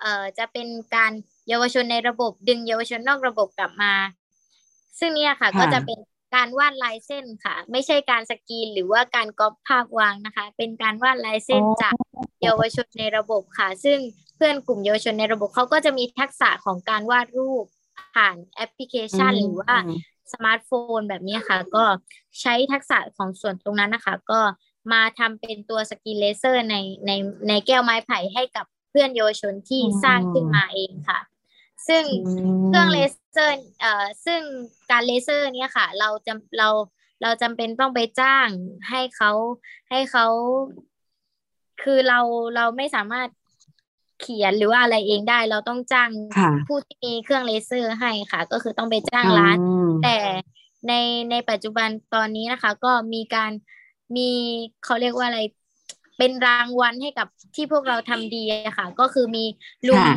[0.00, 1.12] เอ่อจะเป็นการ
[1.48, 3.92] เยาวชนในระบบดึงเยาวชนนอกระบบกลับมา
[4.98, 5.98] ซึ่งเนี่ยค่ะค่ะก็จะเป็น
[6.34, 11.94] การวาดลายเส้นค่ะ ไม่ใช่การสกรีนหรือว่าการก๊อปภาพวางนะคะ เป็นการวาดลายเส้นจาก
[12.42, 13.98] เยาวชนในระบบค่ะ ซึ่ง
[14.36, 17.64] เพื่อนกลุ่มเยาวชนในระบบเขาก็จะมีทักษะของการวาดรูป
[18.14, 19.74] ผ่านแอปพลิเคชัน หรือว่า
[20.32, 21.84] สมาร์ทโฟนแบบนี้ค่ะ ก็
[22.40, 24.40] ใช้ทักษะของส่วนตรงนั้นนะคะ ก็
[24.92, 27.12] มาทำเป็นตัวสกรีนเลเซอร์ในใน
[27.48, 31.18] ในแก้วไม้ไผ่ให้กับเพื่อนเยาวชนที่อืมสร้างขึ้นมาเองค่ะ
[31.88, 32.04] ซึ่ง
[32.66, 32.98] เครื่องเล
[33.36, 34.40] เซอร์เอ่อซึ่ง
[34.90, 36.68] การเลเซอร์เนี่ยค่ะ เราจำเรา
[37.22, 38.48] เราจำเป็นต้องไปจ้าง
[38.90, 39.30] ให้เขา
[39.90, 40.26] ให้เขา
[41.82, 42.20] คือเรา
[42.56, 43.28] เราไม่สามารถ
[44.20, 50.16] เขียนหรือว่าอะไรเองได้ เราต้องจ้างค่ะผู้ที่มีเครื่องเลเซอร์ให้ค่ะ ก็คือต้องไปจ้างร้านอืมแต่
[50.88, 50.92] ใน
[51.30, 53.52] ในปัจจุบันตอนนี้นะคะ ก็มีการ
[54.16, 54.30] มี
[54.84, 55.40] เขาเรียกว่าอะไร
[56.18, 59.44] เป็นรางวัลให้กับที่พวกเราทำดีอะค่ะ ก็คือมี
[59.86, 60.16] ลุงค่ะ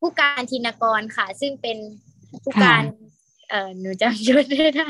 [0.00, 1.78] ผู้การธินกรค่ะ ซึ่งเป็น
[2.44, 2.82] ผู้การ
[3.50, 4.88] เอ่อหนูจำชื่อไม่ได้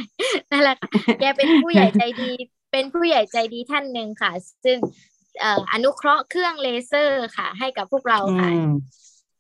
[0.51, 2.31] นั่นแหละค่ะแกเป็นผู้ใหญ่ใจดี
[2.73, 4.33] เป็นผู้ใหญ่ใจดีท่านหนึ่งค่ะ
[4.65, 4.79] ซึ่ง
[5.41, 8.71] เอ่ออนุเคราะห์เครื่องเลเซอร์ค่ะ ให้กับพวกเราอืค่ะม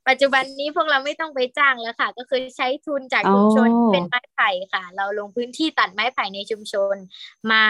[0.08, 6.96] ปัจจุบันนี้พวกเราไม่ต้องไปจ้างแล้วค่ะ ก็คือใช้ทุนจากชุมชนอ๋อเป็นไม้ไผ่ค่ะ เราลงพื้นที่ตัดไม้ไผ่ในชุมชน
[7.50, 7.62] มา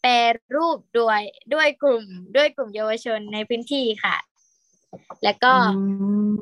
[0.00, 0.10] แปร
[0.54, 1.20] รูปด้วย
[1.54, 2.04] ด้วยกลุ่ม
[2.36, 4.16] ด้วยกลุ่มเยาวชนในพื้นที่ค่ะ
[5.24, 5.82] แล้วก็อื
[6.28, 6.32] ม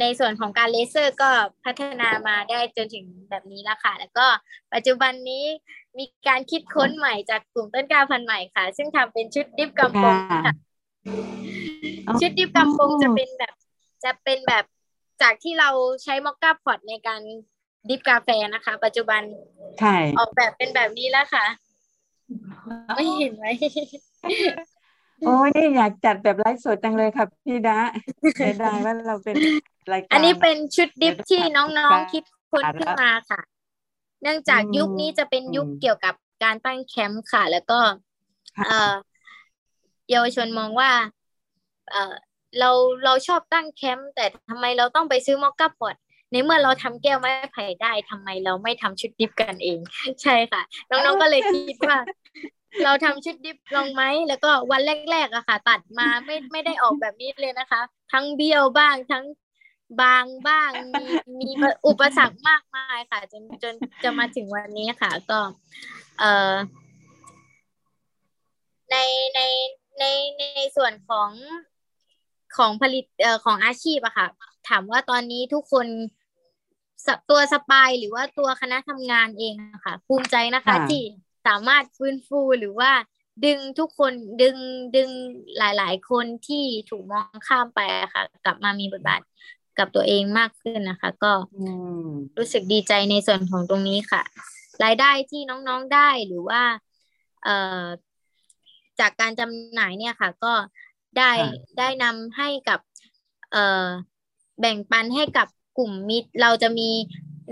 [0.00, 1.30] ในส่วนของการเลเซอร์ก็
[1.64, 4.26] พัฒนามาได้จนถึงแบบนี้แล้วค่ะ แล้วก็
[4.74, 5.44] ปัจจุบันนี้
[5.98, 10.54] มีการคิดค้นใหม่จากกลุ่มต้นกล้าพันธุ์ใหม่ค่ะ ซึ่งทำเป็นชุดดิฟกำปองค่ะค่ะ
[12.20, 13.54] ชุดดิฟกำปงจะเป็นแบบ
[14.04, 14.64] จะเป็นแบบ
[15.22, 15.70] จากที่เรา
[16.02, 17.20] ใช้มอคก้าพอตในการ
[17.88, 19.22] ดริปกาแฟนะคะ ปัจจุบัน
[19.80, 21.44] ใช่ออกแบบเป็นแบบนี้แล้วค่ะ
[22.94, 23.44] ไม่เห็นไหม
[25.26, 27.78] โอ้ยนี่อยากจัดแบบไลฟ์สดจังเลยค่ะพี่ดา
[28.36, 29.34] เสียดายว่าเราเป็น
[29.92, 33.40] รายการอันนี้เป็นชุดดริปที่น้องค่ะๆคิดค้นขึ้นมาค่ะ
[34.22, 37.78] เนื่องจากอืมยุคนี้จะเป็นยุคอืมเกี่ยวกับการตั้งแคมป์ค่ะ แล้วก็
[38.56, 38.94] ค่ะเอ่อ
[40.10, 40.90] เยาวชนมองว่า
[41.90, 42.14] เอ่อ
[42.58, 42.70] เรา
[43.04, 45.94] เราชอบตั้งแคมป์แต่ทำไมเราต้องไปซื้อมอคก้าพอต
[46.30, 49.78] ในเมื่อเราทำแก้วไม้ไผ่ได้ทำไมเราไม่ทำชุดดิฟกันเอง
[50.22, 51.98] ใช่ค่ะ น้องๆก็เลยคิดว่า
[52.84, 57.80] เราทำชุดดิฟลองไหมแล้วก็วันแรกๆอะค่ะ ตัดมาไม่ไม่ได้ออกแบบนี้เลยนะคะ
[58.12, 59.24] ทั้งเบี้ยวบ้างทั้ง
[60.00, 61.04] บางบ้างมี
[61.40, 61.50] มี
[61.86, 65.40] อุปสรรคมากมายค่ะ จนจนจะมาถึงวันนี้ค่ะ ก็
[66.18, 66.54] เอ่อ
[68.90, 68.96] ใน
[69.34, 69.40] ใน
[69.98, 70.04] ใน
[70.38, 70.44] ใน
[70.76, 71.30] ส่วนของ
[72.56, 74.26] ของผลิตเอ่อของอาชีพอะค่ะ
[74.68, 75.86] ถามว่าตอนนี้ทุกคน
[77.06, 81.02] สตัวสปายหรือว่าตัวคณะทำงานเองอะค่ะ ภูมิใจนะคะค่ะที่
[81.46, 82.90] สามารถฟื้นฟูหรือว่า
[83.44, 84.56] ดึงทุกคนดึง
[84.96, 85.10] ดึง
[85.58, 89.20] หลาย ๆ คนที่ถูกมองข้ามไปอะค่ะ กลับมามีบทบาท
[89.78, 91.64] กับตัวเองมากขึ้นนะคะ ก็อื
[92.06, 92.08] ม
[92.38, 94.22] รู้สึกดีใจในส่วนของตรงนี้ค่ะ
[94.84, 96.62] รายได้ที่น้องๆได้หรือว่า
[97.44, 97.84] เอ่อ
[99.00, 100.52] จากการจำหน่ายเนี่ยค่ะ ก็
[101.18, 102.80] ได้ค่ะได้นำให้กับ
[103.52, 103.88] เอ่อ
[104.60, 106.90] แบ่งปันให้กับกลุ่มมิตรเราจะมี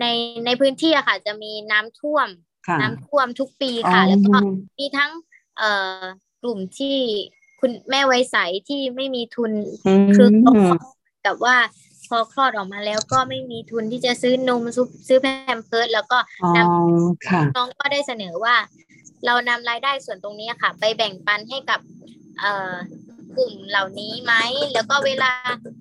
[0.00, 0.06] ใน
[0.46, 2.28] ในพื้นที่อะค่ะ จะมีน้ำท่วม
[2.68, 4.40] ค่ะน้ำท่วมทุกปีค่ะ แล้วก็อ๋อ
[4.78, 5.11] มีทั้ง
[5.58, 5.70] เอ่
[6.02, 6.04] อ
[6.42, 6.96] กลุ่มที่
[7.61, 8.37] คุณแม่ไวยใส
[8.68, 9.52] ที่ไม่มีทุน
[9.87, 10.52] อืมคือเขา
[11.26, 11.56] กับว่า
[11.91, 15.27] พ อคลอดออกมาแล้วก็ไม่มีทุนที่จะซื้อนมซุปซื้อแพ
[15.59, 16.59] มเพิร์สแล้วก็อ๋อน
[17.29, 18.57] ค่ะำน้องก็ได้เสนอว่า
[19.27, 21.81] เรานำรายได้ส่วนตรงนี้ค่ะ ไปแบ่งปันให้กับ
[22.40, 22.75] เอ่อ
[23.37, 24.35] กลุ่มเหล่านี้ไหม
[24.75, 25.33] แล้วก็เวลา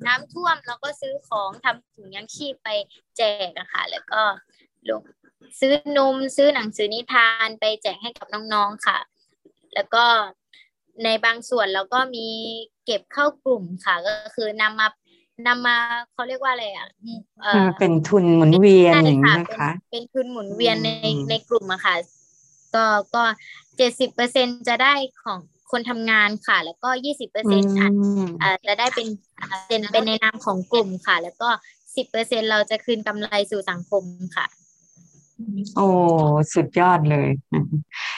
[0.08, 2.70] น้ำท่วมเราก็ซื้อของทำถุงยังชีพไป
[3.18, 4.22] แจกอะค่ะแล้วก็
[4.90, 5.02] ลง
[5.60, 8.98] ซื้อนมซื้อหนังสือนิทานไปแจกให้กับน้องๆค่ะ
[9.76, 10.06] แล้วก็
[11.04, 12.28] ในบางส่วนเราก็มี
[12.86, 14.88] เก็บเข้ากลุ่มค่ะ ก็คือนำมา
[15.48, 15.78] นำมา
[16.14, 16.88] เขาเรียกว่าอะไรอะ
[17.42, 21.96] เอ่อเป็นทุนหมุนเวียนใช่อย่างนี้ค่ะนะคะเป็นเป็นทุนหมุนเวียนในอืมในกลุ่มอะค่ะ
[22.76, 23.24] ก็ก็
[23.78, 25.40] เจ็ดสิบเปอร์เซ็นจะได้ของ
[25.72, 27.72] คนทำงานค่ะ แล้วก็ยี่สิบเปอร์อืเซ็นต์
[28.24, 29.08] มอ่าจะได้เป็น
[29.68, 31.50] เป็นเป็นในนามของกลุ่มค่ะ แล้วก็
[31.96, 34.04] สิบเปอร์เซ็นเราจะคืนกำไรสู่สังคม
[34.36, 34.46] ค่ะ
[35.76, 35.88] โอ้
[36.54, 37.30] สุดยอดเลย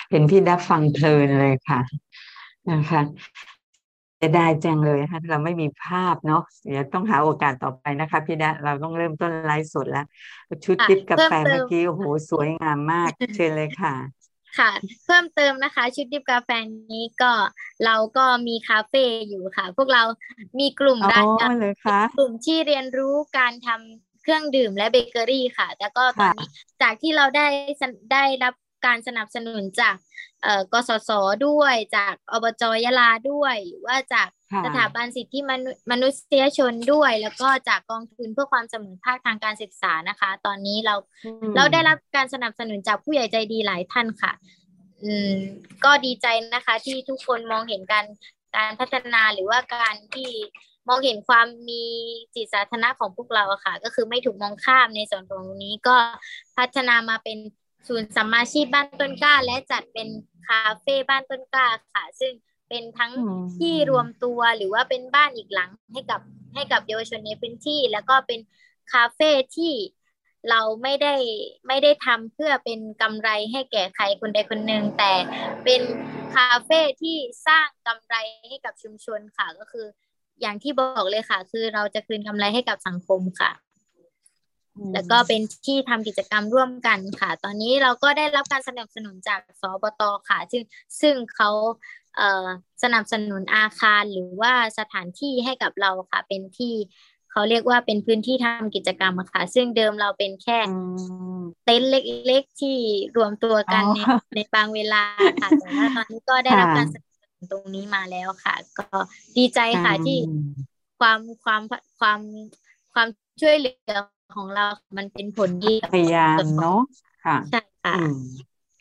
[0.09, 1.79] เห็นพี่ดับฟังเพลินเลยค่ะ
[2.71, 3.01] นะคะ
[4.23, 10.05] จะได้จังเลยค่ะเราไม่มีภาพเนาะเดี๋ยวต้องหาโอกาสต่อไปนะคะ พี่ดะเราต้องเริ่มต้นไลฟ์สดแล้ว
[10.65, 13.93] ชุดค่ะดิบกาแฟเพิ่มเติมเมื่อกี้โอ้โหสวยงามมากเชิญเลยค่ะ
[14.57, 14.71] ค่ะ
[15.05, 16.49] เพิ่มเติมนะคะ ชุดดิบกาแฟ
[16.91, 17.33] นี้ก็
[17.85, 20.03] เราก็มีคาเฟ่อยู่ค่ะ พวกเรา
[20.59, 26.47] มีกลุ่มอ๋การอเลยคะกลุ่มที่เรียนรู้การทำเครื่องดื่มและเบเกอรี่ค่ะ แล้วก็ตอนค่ะนี้
[26.81, 27.47] จากที่เราได้
[27.81, 28.53] สนได้รับ
[28.85, 29.95] การสนับสนุนจาก
[30.43, 31.09] เอ่อกสศ
[31.47, 44.31] ด้วยจากอบจยะลาด้วยหรือว่าจากค่ะสถาบันสิทธิมนุมนุษยชนด้วย แล้วก็จากกองทุนเพื่อความเสมอภาคทางการศึกษานะคะ ตอนนี้เราอืมเราได้รับการสนับสนุนจากผู้ใหญ่ใจดีหลายท่านค่ะ
[45.03, 45.33] อืม
[45.85, 48.05] ก็ดีใจนะคะ ที่ทุกคนมองเห็นการ
[48.55, 50.31] การพัฒนาหรือว่าการที่
[50.89, 51.83] มองเห็นความมี
[52.35, 55.95] จิตสาธารณะของพวกเราอะค่ะ ก็คือไม่ถูกมองข้ามในส่วนตรงนี้ก็
[56.57, 57.37] พัฒนามาเป็น
[57.87, 60.07] ศูนย์สัมมาชีพบ้านต้นกล้า และจัดเป็น
[60.47, 62.33] คาเฟ่บ้านต้นกล้าค่ะ ซึ่ง
[62.69, 66.21] เป็นทั้งอืมที่รวมตัวหรือว่าเป็นบ้านอีกหลังให้กับ
[66.53, 68.39] ให้กับเยาวชนในพื้นที่ แล้วก็เป็น
[68.93, 69.73] คาเฟ่ที่
[70.49, 71.15] เราไม่ได้
[71.67, 75.13] ไม่ได้ทำเพื่อเป็นกำไรให้แก่ใครคนใดคนหนึ่งแต่
[75.63, 75.81] เป็น
[76.35, 77.17] คาเฟ่ที่
[77.47, 78.15] สร้างกำไร
[78.49, 79.85] ให้กับชุมชนค่ะก็คือ
[80.41, 83.51] อย่างที่บอกเลยค่ะ คือเราจะคืนกำไรให้กับสังคมค่ะ
[84.93, 90.63] แล้วก็เป็นที่ทำกิจกรรมร่วมกันค่ะ ตอนนี้เราก็ได้รับการสนับสนุนจากสบตค่ะ ซึ่ง
[91.01, 91.49] ซึ่งเขา
[92.17, 92.47] เอ่อ
[92.83, 96.73] สนับสนุนอาคารหรือว่าสถานที่ให้กับเราค่ะ เป็นที่
[97.31, 100.69] เขาเรียกว่าเป็นพื้นที่ทำกิจกรรมอะค่ะ ซึ่งเดิมเราเป็นแค่อื
[101.37, 102.77] มเต็นท์เล็กๆที่
[103.17, 103.99] รวมตัวกันอ๋อใน
[104.35, 105.03] ในบางเวลา
[105.39, 108.85] ค่ะแต่ว่าตอนนี้ก็ได้รับค่ะการสนับสนุนตรงนี้มาแล้วค่ะ ก็
[109.37, 111.61] ดีใจค่ะที่อืมความความ
[111.99, 112.19] ความ
[112.93, 113.07] ความ
[113.41, 113.93] ช่วยเหลือ
[114.35, 114.65] ของเรา
[114.97, 116.81] มันเป็นผลดีกับพยายามเนาะ
[117.25, 118.17] ค่ะใช่ค่ะอืม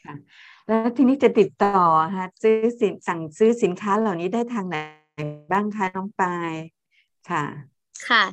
[0.05, 0.15] ค่ะ
[0.67, 4.77] แล้วทีนี้จะติดต่อฮะซื้อสินสั่งซื้อสินค้าเหล่านี้ได้ทางไหน
[5.53, 6.53] บ้างคะน้องปาย
[7.31, 7.45] ค่ะ
[8.09, 8.25] ค่ะ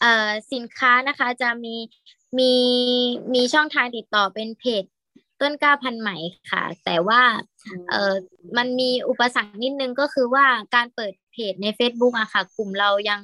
[0.00, 1.76] เอ่อสินค้านะคะจะมี
[2.38, 2.52] มี
[3.34, 4.84] มีช่องทางติดต่อเป็นเพจ
[5.40, 6.10] ต้นกล้าพันธุ์ไหม
[6.50, 7.22] ค่ะ แต่ว่า
[7.90, 8.14] เอ่อ
[8.56, 13.20] มันมีอุปสรรคนิดนึงก็คือว่าการเปิดเพจใน Facebook อะค่ะ กลุ่มเรายัง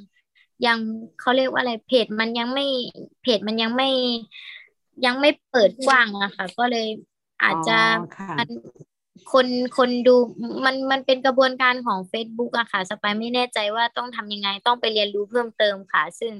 [0.67, 0.79] ยัง
[1.19, 2.65] เขาเรียกว่าอะไรเพจมันยังไม่
[3.21, 3.89] เพจมันยังไม่
[5.05, 6.87] ยังไม่เปิดกว้างอะค่ะ ก็เลย
[7.43, 8.49] อาจจะอ๋อค่ะมัน
[9.31, 10.15] คนคนดู
[10.65, 16.33] มันมันเป็นกระบวนการของ Facebook อะค่ะสปายไม่แน่ใจว่าต้องทำยังไงต้องไปเรียนรู้เพิ่มเติมค่ะ ซึ่ง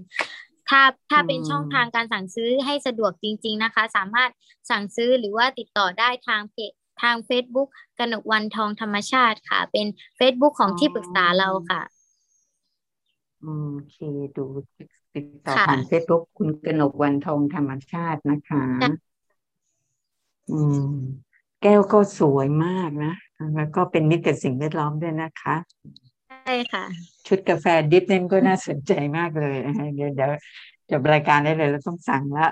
[0.69, 4.29] ถ้าถ้าเป็นช่องทางการสั่งซื้อให้สะดวกจริง ๆนะคะ สามารถ
[4.69, 9.87] สั่งซื้อหรือว่าติดต่อได้ทางเพจทาง Facebook กนกวันทองธรรมชาติค่ะ เป็น
[10.19, 11.98] Facebook ของที่ปรึกษาเราค่ะอืม
[13.41, 13.47] โอ
[13.89, 13.95] เค
[14.35, 14.45] ดู
[15.13, 18.89] ติดต่อค่ะผ่านเฟซบุ๊กคุณกนกวันทองธรรมชาตินะคะค่ะ
[20.51, 20.85] อืม
[21.61, 23.13] แก้วก็สวยมากนะ
[23.55, 25.55] แล้วก็เป็นมิตรกับสิ่งแวดล้อมด้วยนะคะ
[26.29, 26.83] ใช่ค่ะ
[27.27, 30.31] ชุดกาแฟดิฟเนี่ยก็น่าสนใจมากเลยนะคะเดี๋ยวเดี๋ยว
[30.91, 32.47] จบรายการได้เลยเราต้องสั่งละ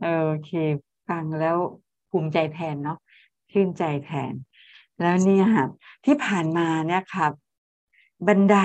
[0.00, 0.08] โอ
[0.44, 0.50] เค
[1.08, 1.56] ฟังแล้ว
[2.10, 2.98] ภูมิใจแทนเนาะ
[3.52, 4.34] ชื่นใจแทน
[5.00, 5.66] แล้วเนี่ยค่ะ
[6.04, 7.32] ที่ผ่านมาเนี่ยครับ
[8.26, 8.56] บันได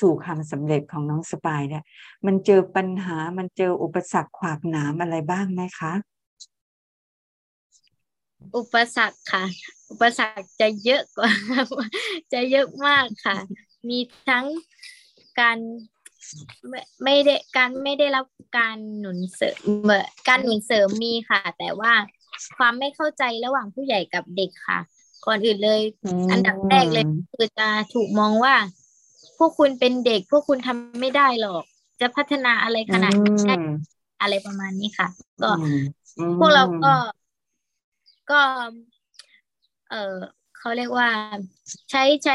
[0.00, 1.84] สู่ความสำเร็จของน้องสปายเนี่ย
[2.26, 5.92] มันเจอปัญหามันเจออุปสรรคขวากหนามอะไรบ้างไหมคะ
[8.56, 9.44] อุปสรรคค่ะ
[9.90, 11.30] อุปสรรคจะเยอะกว่า
[12.32, 13.36] จะเยอะมากค่ะ
[13.88, 14.46] มีทั้ง
[15.40, 15.58] การ
[16.68, 18.26] ไม่ไม่ได้การไม่ได้รับ
[18.58, 21.92] การหนุนเสริมเอ่อการหนุนเสริมมีค่ะ แต่ว่า
[22.56, 24.80] ความไม่เข้าใจระหว่างผู้ใหญ่กับเด็กค่ะ
[25.26, 25.80] ก่อนอื่นเลย
[26.30, 28.54] อันดับแรกเลยคือจะถูกมองว่า
[29.38, 31.64] พวกคุณเป็นเด็ก พวกคุณทำไม่ได้หรอก
[32.00, 35.08] จะพัฒนาอะไรขนาดนี้ได้อืมอะไรประมาณนี้ค่ะ
[35.42, 35.74] ก็อืม
[36.16, 36.94] อืมพวกเราก็
[38.28, 38.40] ก็
[39.88, 39.96] เออ
[40.56, 41.08] เขาเรียกว่า
[41.90, 42.34] ใช้ใช้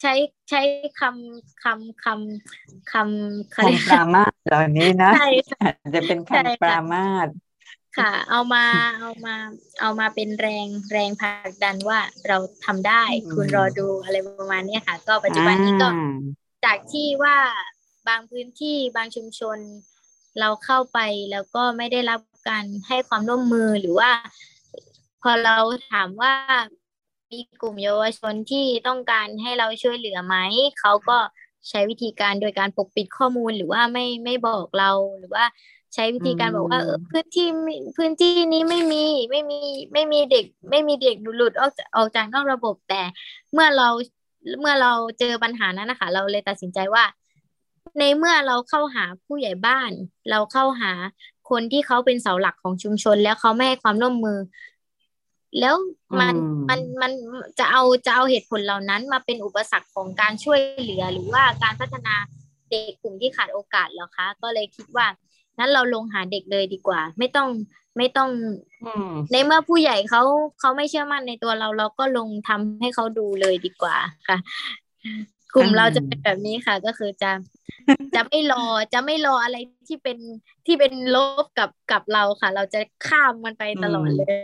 [0.00, 0.12] ใช้
[0.50, 0.60] ใช้
[0.96, 7.28] คำคำคำคำเขาเรียกคำปรามาสเหล่านี้นะใช่ค่ะอาจจะเป็นใช่คำปค่ะรามาส
[7.98, 8.64] ค่ะ เอามา
[9.00, 9.34] เอามา
[9.80, 16.18] เอามาเป็นแรงแรงผลักดันว่าเราทำได้ คุณรอดูอะไรประมาณเนี้ยค่ะ ก็ปัจจุบันนี้ก็อ่า
[16.64, 17.36] จากที่ว่า
[18.08, 19.58] บางพื้นที่บางชุมชน
[20.40, 20.98] เราเข้าไป
[21.32, 24.10] แล้วก็ไม่ได้รับการให้ความร่วมมือหรือว่า
[25.22, 25.56] พอเรา
[25.90, 26.32] ถามว่า
[27.30, 30.36] มีกลุ่มเยาวชนที่ต้องการให้เราช่วยเหลือไหม
[30.80, 31.18] เขาก็
[31.68, 35.44] ใช้วิธีการโดยการปกปิดข้อมูลหรือว่าไม่ไม่บอกเราหรือว่า
[35.94, 39.60] ใช้วิธีการบอกว่าเออพื้นที่ไม่พื้นที่นี้ไม่มีไม่มี
[39.92, 43.02] ไม่มีเด็ก ไม่มีเด็กหลุดออกจากออกจากนอกระบบแต่
[43.52, 43.88] เมื่อเรา
[44.60, 47.04] เมื่อเราเจอปัญหานั้นนะคะ เราเลยตัดสินใจว่า
[47.98, 49.90] ในเมื่อเราเข้าหาผู้ใหญ่บ้าน
[50.30, 50.92] เราเข้าหา
[51.50, 54.38] คนที่เขาเป็นเสาหลักของชุมชน แล้วเขาไม่ให้ความร่วมมือ
[55.60, 55.74] แล้ว
[56.20, 57.12] มันอืมมันมัน
[57.58, 62.14] จะเอาจะเอาเหตุผลเหล่านั้น มาเป็นอุปสรรคของการช่วยเหลือ หรือว่าการพัฒนา
[62.68, 65.06] เด็กกลุ่มที่ขาดโอกาสเหรอคะ ก็เลยคิดว่า
[65.58, 67.48] นั้นเราลงหาเด็กเลยดีกว่า ไม่ต้อง
[67.96, 68.30] ไม่ต้อง
[68.84, 70.22] อืมในเมื่อผู้ใหญ่เขา
[70.60, 73.96] เขาไม่เชื่อมั่นในตัวเรา เราก็ลงทำให้เขาดูเลยดีกว่า
[74.28, 74.38] ค่ะ
[75.54, 77.30] กลุ่มอืมเราจะเป็นแบบนี้ค่ะ ก็คือจะ
[78.14, 79.56] จะไม่รอจะไม่รออะไร
[79.88, 80.18] ที่เป็น
[80.66, 84.34] ที่เป็นลบกับกับเราค่ะ เราจะข้ามมันไปตลอดเลย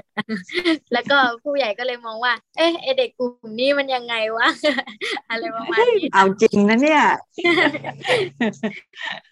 [0.92, 4.48] แล้วก็ผู้ใหญ่ก็เลยมองว่า เอ๊ะไอเด็กกลุ่มนี้มันยังไงวะ
[5.30, 7.02] อะไรประมาณนี้เอาจริงนะเนี่ย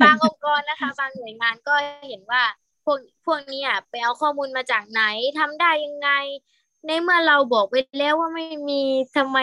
[0.03, 1.75] บางองค์กรนะคะ บางหน่วยงานก็
[2.09, 2.43] เห็นว่า
[2.85, 5.03] พวกพวกนี้อะไปเอาข้อมูลมาจากไหน
[5.39, 6.11] ทำได้ยังไง
[6.87, 8.81] ในเมื่อเราบอกไปแล้วว่าไม่มี
[9.17, 9.39] ทำไม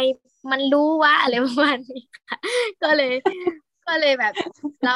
[0.51, 2.37] มันรู้วะอะไรประมาณนี้ค่ะ
[2.83, 3.13] ก็เลย
[3.87, 4.33] ก็เลยแบบ
[4.85, 4.95] เรา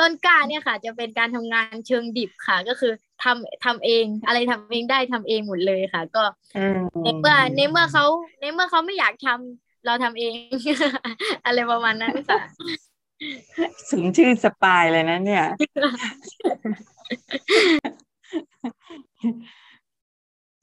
[0.00, 6.22] ต้นกล้าเนี่ยค่ะ จะเป็นการทำงานเชิงดิบค่ะ ก็คือทำทำเอง อะไรทำเองได้ทำเองหมดเลยค่ะ ก็
[6.56, 8.04] อืมในเมื่อในเมื่อเขา
[8.40, 10.34] ในเมื่อเขาไม่อยากทำเราทำเอง
[11.44, 12.40] อะไรประมาณนั้นค่ะ
[13.90, 15.44] สมชื่อสปายเลยนะเนี่ย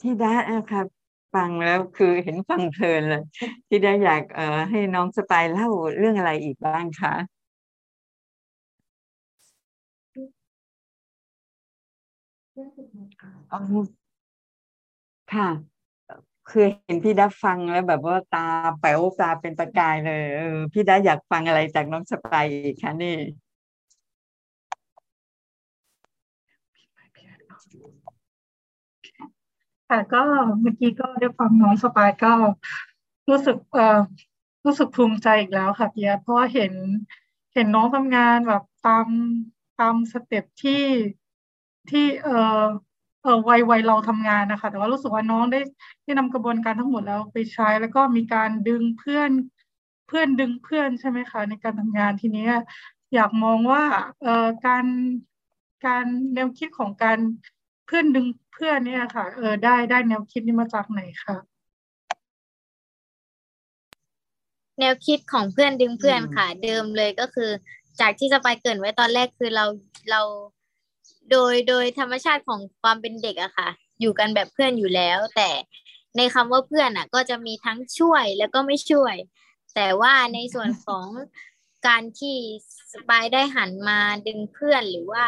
[0.01, 0.85] ที่ด้านะครับ
[1.33, 3.21] ฟังแล้วคือเห็นฟังเพลินเลย
[3.67, 7.13] ที่ด้าอยากเอ่อให้น้องสปายเล่าเรื่องอะไรอีกบ้างคะ
[13.51, 13.57] อ๋อ
[15.33, 15.47] ค่ะ
[16.49, 18.39] คือเห็นพี่ดับฟังแล้วแบบว่าตา
[18.79, 23.09] แป๋วตาเป็นประกายเลยเออพี่ดับอยากฟังอะไรจากน้องสไปายอีกคะนี่
[29.91, 30.21] ค่ะก็
[30.61, 32.33] เมื่อกี้ก็ได้ฟังน้องสปายก็
[33.29, 33.99] รู้สึกเอ่อ
[34.65, 36.73] รู้สึกภูมิใจอีกแล้วค่ะเพียเพราะว่าเห็น
[37.53, 39.07] เห็นน้องทำงานแบบตาม
[39.79, 40.83] ตาม step ที่
[41.89, 42.63] ที่เอ่อ
[43.23, 45.59] เออวัยวัยเราทำงานนะคะ แต่ว่ารู้สึกว่าน้องได้
[46.03, 49.31] ได้นำกระบวนการทั้งหมดแล้วไปใช้ แล้วก็มีการดึงเพื่อน
[50.07, 52.47] เพื่อนดึงเพื่อนใช่ไหมคะ ในการทำงานทีนี้
[53.13, 53.83] อยากมองว่า
[54.21, 54.85] เอ่อการ
[55.85, 57.19] การแนวคิดของการ
[57.93, 61.35] พื่อนดึงเพื่อนเนี่ยค่ะ เออได้ได้แนวคิดนี้มาจากไหนคะ
[64.79, 67.49] แนวคิดของเพื่อนดึงเพื่อนอืมค่ะ เดิมเลยก็คือ
[67.99, 69.65] จากที่สปายเกรินไว้ตอนแรกคือเรา
[70.11, 70.21] เรา
[71.31, 73.69] โดยโดยธรรมชาติของความเป็นเด็กอะค่ะ
[73.99, 75.49] อยู่กันแบบเพื่อนอยู่แล้ว แต่
[76.17, 79.15] ในคำว่าเพื่อนอะก็จะมีทั้งช่วยแล้วก็ไม่ช่วย
[79.75, 81.07] แต่ว่าในส่วนของ
[81.87, 82.37] การที่
[82.91, 85.25] สปายได้หันมาดึงเพื่อนหรือว่า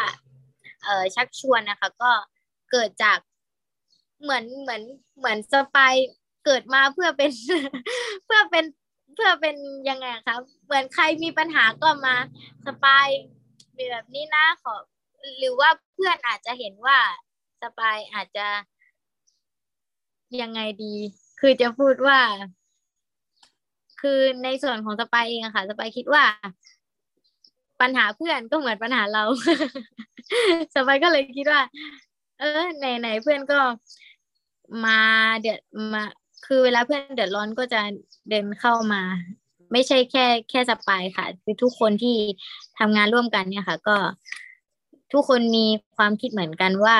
[0.84, 2.10] เอ่อชักชวนนะคะ ก็
[2.76, 3.18] เกิดจาก
[4.22, 4.82] เหมือนเหมือน
[5.18, 5.94] เหมือนสปาย
[6.44, 7.30] เกิดมาเพื่อเป็น
[8.24, 8.64] เพื่อเป็น
[9.14, 9.56] เพื่อเป็น
[9.88, 12.14] ยังไงอะคะเหมือนใครมีปัญหาก็มา
[12.66, 13.06] สปาย
[13.76, 14.74] มีแบบนี้นะขอ
[15.38, 16.98] หรือว่าเพื่อนอาจจะเห็นว่า
[17.62, 18.46] สปายอาจจะ
[20.42, 20.94] ยังไงดี
[21.40, 22.18] คือจะพูดว่า
[24.00, 26.24] คือในส่วนของสปายเองอะค่ะสปายคิดว่า
[27.80, 29.24] ปัญหาเพื่อนก็เหมือนปัญหาเรา
[30.74, 31.60] สปายก็เลยคิดว่า
[32.38, 33.60] เออไหนไหนเพื่อนก็
[34.84, 35.00] มา
[35.40, 35.60] เดือด
[35.92, 36.02] มา
[36.46, 37.80] คือเวลาเพื่อนเดือดร้อนก็จะ
[38.30, 39.02] เดินเข้ามา
[39.72, 42.16] ไม่ใช่แค่แค่สปายค่ะ คือทุกคนที่
[42.78, 43.96] ทำงานร่วมกันเนี่ยค่ะ ก็
[45.12, 45.66] ทุกคนมี
[45.96, 46.96] ความคิดเหมือนกันว่า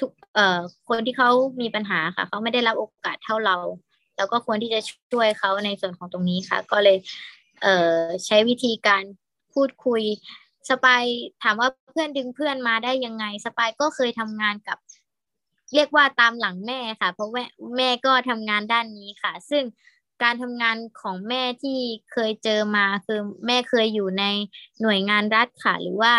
[0.00, 1.30] ทุกเอ่อคนที่เขา
[1.60, 3.56] มีปัญหาค่ะเขาไม่ได้รับโอกาสเท่าเรา
[4.16, 4.80] แล้วก็ควรที่จะ
[5.12, 6.96] ช่วยเขาในส่วนของตรงนี้ค่ะ ก็เลย
[7.62, 9.02] เอ่อใช้วิธีการ
[9.52, 10.02] พูดคุย
[10.68, 11.04] สปาย
[11.42, 14.78] ถามว่าเพื่อนดึงเพื่อนมาได้ยังไง สปายก็เคยทำงานกับ
[15.74, 17.44] เรียกว่าตามหลังแม่ค่ะ เพราะว่า
[17.76, 19.64] แม่ก็ทำงานด้านนี้ค่ะ ซึ่ง
[20.22, 21.78] การทำงานของแม่ที่
[22.12, 24.24] เคยเจอมาคือแม่เคยอยู่ใน
[24.82, 26.12] หน่วยงานรัฐค่ะ หรือว่า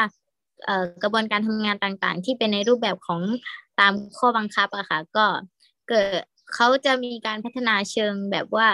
[1.03, 3.21] กระบวนการทำงานต่างๆ ที่เป็นในรูปแบบของ
[3.79, 5.25] ตามข้อบังคับอะค่ะ ก็
[5.89, 6.21] เกิด
[6.53, 8.67] เขาจะมีการพัฒนาเชิงแบบว่า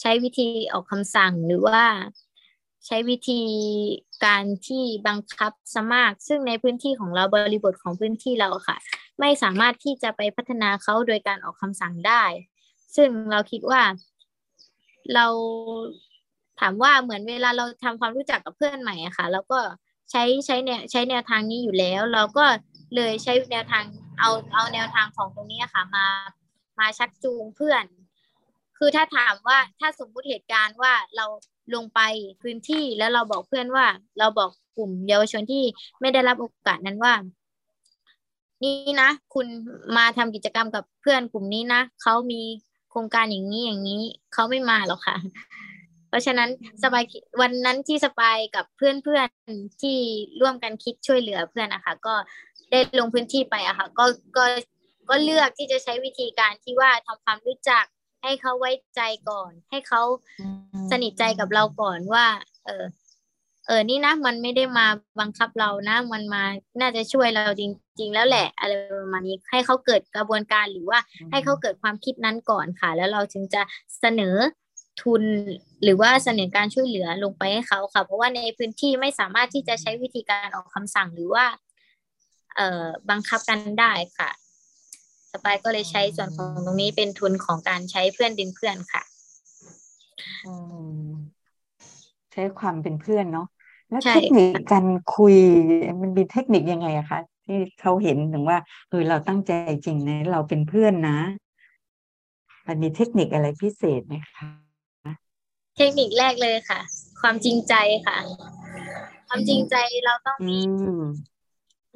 [0.00, 1.82] ใช้วิธีออกคำสั่งหรือว่า
[2.86, 3.42] ใช้วิธี
[4.24, 8.76] การที่บังคับสมาก ซึ่งในพื้นที่ของเราบริบทของพื้นที่เราค่ะ
[9.20, 12.24] ไม่สามารถที่จะไปพัฒนาเขาโดยการออกคำสั่งได้
[12.96, 13.82] ซึ่งเราคิดว่า
[15.14, 15.26] เรา
[16.60, 19.58] ถามว่าเหมือนเวลาเราทำความรู้จักกับเพื่อนใหม่อะค่ะแล้วก็
[20.10, 22.44] ใช้ใช้แนวใช้แนวทางนี้อยู่แล้ว เราก็
[22.94, 23.84] เลยใช้แนวทาง
[24.18, 26.06] เอาเอาแนวทางของตรงนี้ค่ะมา
[26.78, 27.84] มาชักจูงเพื่อน
[28.78, 31.26] คือถ้าถามว่าถ้าสมมุติเหตุการณ์ว่าเรา
[31.74, 32.00] ลงไป
[32.42, 33.86] พื้นที่แล้วเราบอกเพื่อนว่า
[34.18, 35.64] เราบอกกลุ่มเยาวชนที่
[36.00, 37.14] ไม่ได้รับโอกาสนั้นว่า
[38.64, 39.46] นี่นะ คุณ
[39.96, 42.42] มาทำกิจกรรมกับเพื่อนกลุ่มนี้นะเขามี
[42.90, 44.02] โครงการอย่างนี้อย่างนี้
[44.32, 45.16] เขาไม่มาหรอกค่ะ
[46.08, 46.48] เพราะฉะนั้น
[46.82, 47.04] สปาย
[47.40, 49.98] วันนั้นที่สปายกับเพื่อนเพื่อนๆที่
[50.40, 52.14] ร่วมกันคิดช่วยเหลือเพื่อนนะคะ ก็
[52.70, 54.04] ได้ลงพื้นที่ไปอะค่ะ ก็
[54.36, 54.44] ก็
[55.08, 57.84] ก็เลือกที่จะใช้วิธีการที่ว่าทำความรู้จัก
[58.22, 59.00] ให้เขาไว้ใจ
[59.30, 60.02] ก่อน ให้เขา
[60.90, 62.26] สนิทใจกับเราก่อนว่า
[62.66, 62.84] เออ
[63.66, 64.86] เออนี่นะมันไม่ได้มา
[65.20, 66.42] บังคับเรานะ มันมา
[66.80, 67.62] น่าจะช่วยเราจ
[68.00, 70.98] ริง ๆ แล้วแหละอะไรประมาณนี้ให้เขาเกิดกระบวนการหรือว่า
[71.30, 73.62] ให้เขาเกิดความคิดนั้นก่อนค่ะ แล้วเราถึงจะ
[74.00, 74.36] เสนอ
[75.02, 75.22] ทุน
[75.82, 81.44] หรือว่าเสนอการช่วยเหลือลงไปให้เขาค่ะ เพราะว่าในพื้นที่ไม่สามารถที่จะใช้วิธีการออกคำสั่งหรือว่า
[82.56, 84.30] เอ่อบังคับกันได้ค่ะ
[85.32, 89.02] สปายก็เลยใช้ส่วนของตรงนี้เป็นทุนของการใช้เพื่อนดึงเพื่อนค่ะ
[90.46, 90.52] อื
[91.06, 91.08] ม
[92.32, 93.46] ใช้ความเป็นเพื่อนเนาะ
[93.88, 95.36] แล้วใช่เทคนิคการคุย
[96.00, 98.58] มันมีเทคนิคยังไงอะคะที่เขาเห็นถึงว่า
[98.88, 99.52] เออเราตั้งใจ
[99.84, 101.18] จริงนะ เราเป็นเพื่อนนะ
[102.66, 104.48] มันมีเทคนิคอะไรพิเศษไหมคะ
[105.76, 106.80] เทคนิคแรกเลยค่ะ
[107.20, 107.74] ความจริงใจ
[108.06, 108.16] ค่ะ
[109.28, 109.76] ความจริงใจ
[110.06, 110.58] เราต้องอืมี
[111.02, 111.04] ม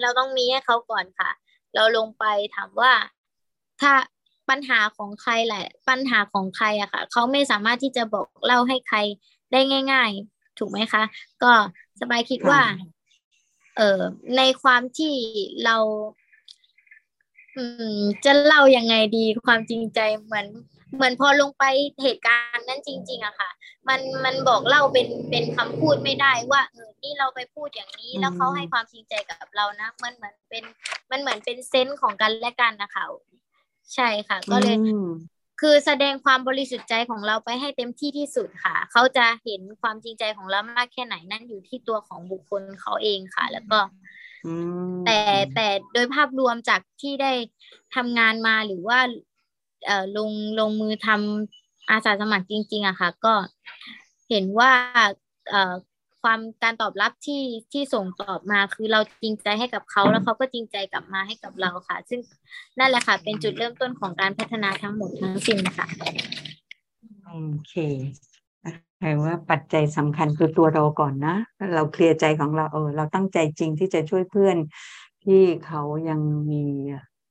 [0.02, 1.30] เราต้องมีให้เขาก่อนค่ะ
[1.74, 2.24] เราลงไป
[2.54, 2.92] ถามว่า
[3.82, 3.92] ถ้า
[4.50, 8.98] ปัญหาของใครแหละ ปัญหาของใครอะค่ะเขาไม่สามารถที่จะบอกเล่าให้ใคร
[9.52, 9.60] ได้
[9.92, 11.02] ง่าย ๆ ถูกไหมคะ
[11.42, 11.52] ก็
[12.00, 12.60] สบายคิดว่า
[13.76, 14.00] เออ
[14.36, 15.14] ในความที่
[15.64, 15.76] เรา
[17.56, 17.64] อื
[17.98, 20.46] ม จะเล่ายังไงดีความจริงใจเหมือน
[20.94, 21.64] เหมือนพอลงไป
[22.02, 23.50] เหตุการณ์นั้นจริง ๆอะค่ะ
[23.88, 30.64] มันมันบอกเล่าเป็นเป็นคำพูดไม่ได้ว่าเออนี่เราไปพูดอย่างนี้ แล้วเขาให้ความจริงใจกับเรานะมันเหมือนเป็น
[31.10, 33.04] มันเหมือนเป็นเซนส์ของกันและกันนะคะ
[33.94, 43.78] ใช่ค่ะ ก็เลยอืมคือแสดงความบริสุทธิ์ใจของเราไปให้เต็มที่ที่สุดค่ะ เขาจะเห็นความจริงใจของเรามากแค่ไหนนั่นอยู่ที่ตัวของบุคคลเขาเองค่ะ แล้วก็
[44.44, 45.18] อืมแต่
[45.54, 47.32] แต่โดยภาพรวมจากที่ได้
[47.94, 48.98] ทำงานมาหรือว่า
[49.86, 53.34] เอ่อลงลงมือทำอาสาสมัครจริง ๆอะค่ะ ก็
[54.30, 54.70] เห็นว่า
[55.50, 55.74] เอ่อ
[56.22, 57.42] ความการตอบรับที่
[57.72, 62.20] ที่ส่งตอบมาคือเราจริงใจให้กับเขาแล้วเขาก็จริงใจกลับมาให้กับเราค่ะ ซึ่ง
[62.78, 65.86] นั่นแหละค่ะ เป็นจุดเริ่มต้นของการพัฒนาทั้งหมดทั้งสิ้นค่ะ
[67.24, 67.34] โอ
[67.68, 67.74] เค
[68.98, 71.36] แปลว่าปัจจัยสำคัญคือตัวเราก่อนนะ
[71.74, 74.56] เราเคลียร์ใจของเราเออเราตั้งใจจริงที่จะช่วยเพื่อน
[75.24, 76.20] ที่เขายัง
[76.50, 76.64] มี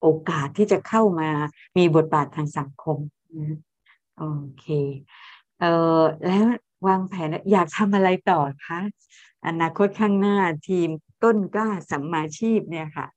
[0.02, 1.30] โอกาสที่จะเข้ามา
[1.78, 2.98] มีบทบาททางสังคม
[4.18, 4.24] โอ
[4.60, 4.66] เค
[5.60, 5.66] เอ
[6.00, 6.46] อแล้ว
[6.88, 8.80] วางแผนอยากทำอะไรต่อคะ
[9.48, 10.90] อนาคตข้างหน้าทีม
[11.24, 13.08] ต้นกล้าสัมมาชีพเนี่ยค่ะ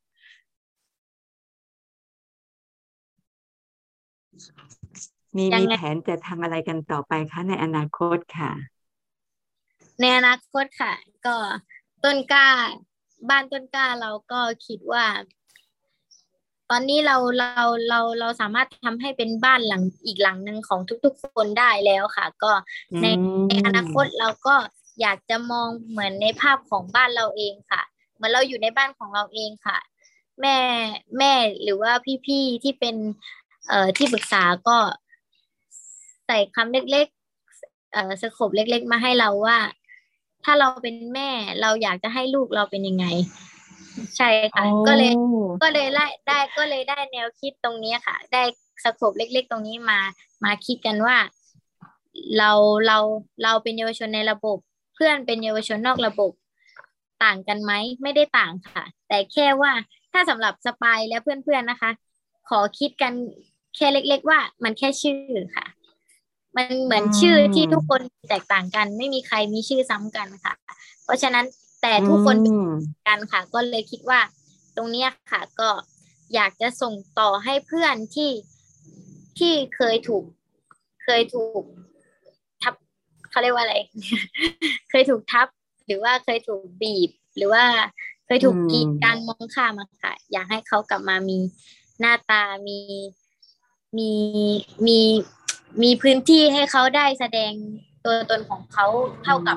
[5.37, 8.53] มียังมีไงแผนจะทำอะไรกันต่อไปคะในอนาคตค่ะ
[10.01, 10.93] ในอนาคตค่ะ
[11.27, 11.37] ก็
[12.05, 12.49] ต้นกล้า
[13.29, 15.05] บ้านต้นกล้าเราก็คิดว่า
[16.71, 22.53] ตอนนี้เราเราเราเราสามารถทำให้เป็นบ้านหลังอีกหลังหนึ่งของทุก ๆ คนได้แล้วค่ะ ก็
[23.01, 24.55] ในอืมในอนาคตเราก็
[25.01, 27.83] อยากจะมองเหมือนในภาพของบ้านเราเองค่ะ
[28.15, 29.79] เหมือนเราอยู่ในบ้านของเราเองค่ะ
[30.41, 30.57] แม่
[31.19, 31.93] แม่หรือว่า
[32.27, 32.97] พี่ๆที่เป็น
[33.69, 34.77] เอ่อที่ปรึกษาก็
[36.27, 39.59] ใส่คำเล็กๆเอ่อ scope เล็ก ๆ มาให้เราว่า
[40.45, 43.07] ถ้าเราเป็นแม่เราอยากจะให้ลูกเราเป็นยังไง
[44.17, 45.27] ใช่ค่ะก็เลยโอ้
[45.63, 48.43] ก็เลยได้ได้ก็เลยได้แนวคิดตรงนี้ค่ะ ได้
[48.85, 49.99] scope เล็ก ๆ ตรงนี้มา
[50.45, 51.17] มาคิดกันว่า
[52.39, 52.51] เรา
[52.87, 52.99] เรา
[53.43, 54.59] เราเป็นเยาวชนในระบบ
[54.95, 56.33] เพื่อนเป็นเยาวชนนอกระบบ
[57.25, 57.73] ต่างกันไหม
[58.03, 59.73] ไม่ได้ต่างค่ะ แต่แค่ว่า
[60.13, 61.91] ถ้าสำหรับสปายและเพื่อนๆนะคะ
[62.49, 63.13] ขอคิดกัน
[63.77, 65.67] แค่เล็ก ๆ ว่ามันแค่ชื่อค่ะ
[66.57, 70.55] มันเหมือนชื่อที่ทุกคนแตกต่างกัน ไม่มีใครมีชื่อซ้ำกันค่ะ
[71.05, 71.45] เพราะฉะนั้น
[71.87, 72.71] แต่ทุกคนเป็นอืม
[73.09, 74.21] กันค่ะ ก็เลยคิดว่า
[74.77, 75.71] ตรงเนี้ยค่ะ ก็
[76.35, 78.31] อยากจะส่งต่อให้เพื่อนที่
[79.39, 80.25] ที่เคยถูก
[81.05, 81.63] เคยถูก
[82.63, 82.75] ทับ
[83.31, 83.77] เขาเรียกว่าอะไร
[84.91, 85.47] เคยถูกทับ
[85.87, 87.65] หรือว่าเคยถูกบีบ หรือว่า
[88.27, 91.39] เคยถูกอืมกีดกันมองข้ามอะค่ะ อยากให้เขากลับมามี
[92.01, 92.79] หน้าตามี
[93.99, 94.11] มี
[94.87, 94.99] มี
[95.83, 97.53] มีพื้นที่ให้เขาได้แสดง
[98.05, 98.87] ตัวตนของเขา
[99.25, 99.57] เท่ากับ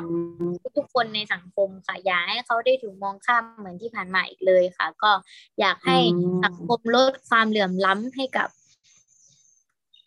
[0.77, 5.11] ทุกๆคนในสังคมค่ะ อย่าให้เขาได้ถูกมองข้ามเหมือนที่ผ่านมาอีกเลยค่ะ ก็
[5.59, 8.47] อยากให้อืมสังคมลดความเหลื่อมล้ำให้กับ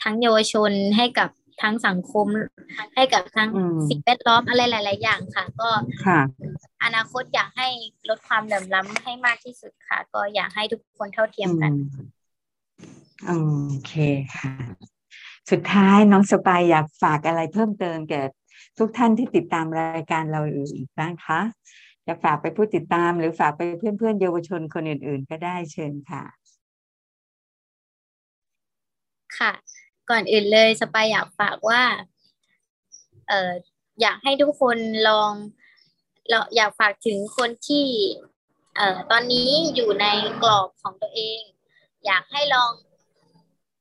[0.03, 1.28] ทั้งเยาวชนให้กับ
[1.62, 2.26] ทั้งสังคม
[2.95, 5.68] ให้กับทั้งอืมสิ่งแวดล้อมอะไรหลาย ๆ อย่างค่ะ ก็
[6.05, 6.20] ค่ะ
[6.84, 7.68] อนาคตอยากให้
[8.09, 11.72] ลดความเหลื่อมล้ำให้มากที่สุดค่ะ ก็อยากให้ทุกคนเท่าเทียมกัน
[13.28, 13.93] อืมโอเค
[14.34, 14.89] ค่ะ
[15.51, 18.22] สุดท้ายน้องสปายอยากฝากอะไรเพิ่มเติมแก่
[18.78, 21.41] ทุกท่านที่ติดตามรายการเราอยู่อีกบ้างคะ
[22.07, 26.24] จะฝากไปผู้ติดตามหรือฝากไปเพื่อนๆเยาวชนคนอื่น ๆ ก็ได้เชิญค่ะ
[29.38, 29.53] ค่ะ
[30.11, 31.82] ก่อนอื่นเลยสปายอยากฝากว่า
[33.28, 33.53] เอ่อ
[34.01, 34.76] อยากให้ทุกคน
[35.09, 35.32] ลอง
[36.28, 37.86] เราอยากฝากถึงคนที่
[38.76, 40.07] เอ่อตอนนี้อยู่ใน
[40.43, 41.41] กรอบของตัวเอง
[42.07, 42.72] อยากให้ลอง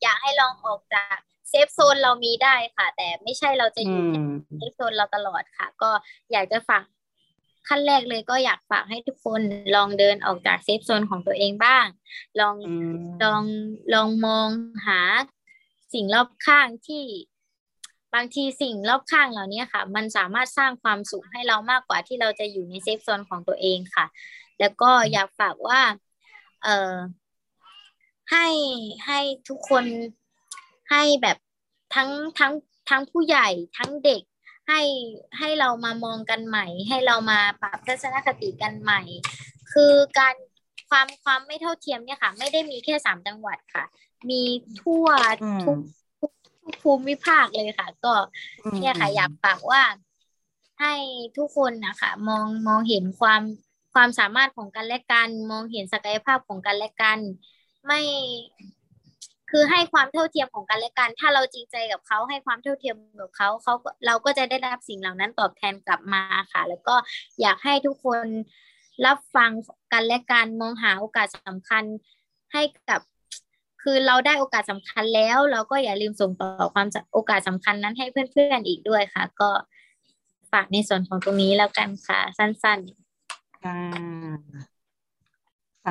[0.04, 1.18] อยากให้ลองออกจาก
[1.50, 5.92] safe zone เรามีได้ค่ะ แต่ไม่ใช่เราจะออืยู่ใน safe zone เราตลอดค่ะ ก็
[6.32, 6.84] อยากจะฝาก
[7.68, 9.42] ขั้นแรกเลยก็อยากฝากให้ทุกคน
[9.76, 11.86] ลองเดินออกจาก safe zone ของตัวเองบ้าง
[12.40, 13.44] ลองอืมลอง
[13.94, 14.50] ลองมอง
[14.88, 15.02] หา
[15.94, 17.04] สิ่งรอบข้างที่
[18.16, 24.06] บางทีสิ่งรอบข้างเหล่านี้ค่ะ มันสามารถสร้างความสุขให้เรามากกว่าที่เราจะอยู่ในเซฟโซนของตัวเองค่ะ
[24.60, 25.80] แล้วก็อยากฝากว่า
[26.64, 26.96] เอ่อ
[28.32, 28.48] ให้
[29.06, 29.20] ให้
[29.50, 29.84] ทุกคน
[30.90, 31.38] ให้แบบ
[31.96, 32.10] ทั้ง
[32.40, 32.54] ทั้ง
[32.90, 34.22] ทั้งผู้ใหญ่ทั้งเด็ก
[34.68, 34.82] ให้
[35.40, 39.02] ให้เรามามองกันใหม่ ให้เรามาปรับทัศนคติกันใหม่
[39.74, 40.36] คือการ
[40.90, 43.86] ความความไม่เท่าเทียมเนี่ยค่ะ ไม่ได้มีแค่สามจังหวัดค่ะ
[44.30, 44.42] มี
[44.82, 45.08] ทั่ว
[45.44, 45.78] อืมทุก
[46.20, 46.32] ทุก
[46.64, 48.14] ทุกภูมิภาคเลยค่ะ ก็
[48.80, 49.82] เนี่ยค่ะอยากฝากว่า
[50.82, 50.94] ให้
[51.38, 53.42] ทุกคนนะคะมองมองเห็นความ
[53.94, 57.20] ความสามารถของกันและกัน มองเห็นศักยภาพของกันและกัน
[57.88, 58.02] ไม่
[59.52, 63.74] คือให้ความเท่าเทียมของกันและกัน ถ้าเราจริงใจกับเขาให้ความเท่าเทียมกับเขาเขา
[64.06, 66.96] เราก็จะได้รับสิ่งเหล่านั้นตอบแทนกลับมาค่ะ แล้วก็
[67.42, 68.26] อยากให้ทุกคน
[69.06, 69.52] รับฟัง
[69.94, 71.84] กันและกันมองหาโอกาสสำคัญ
[72.54, 73.02] ให้กับ
[73.84, 79.50] คือเราได้โอกาสสำคัญแล้ว เราก็อย่าลืมส่งต่อความโอกาสสำคัญนั้นให้เพื่อนๆอีกด้วยค่ะ ก็
[80.52, 82.80] ฝากในส่วนของตรงนี้แล้วกันค่ะ สั้น
[83.64, 84.79] ค่ะ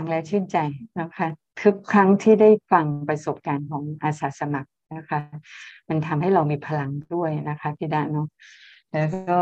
[0.01, 0.59] ฟังแล้วชื่นใจ
[1.01, 1.29] นะคะ
[1.63, 5.21] ทุกครั้งที่ได้ฟังประสบการณ์ของอาสาสมัครนะคะ
[5.89, 8.29] มันทำให้เรามีพลังด้วยนะคะพี่ดาเนาะ
[8.93, 9.41] แล้วก็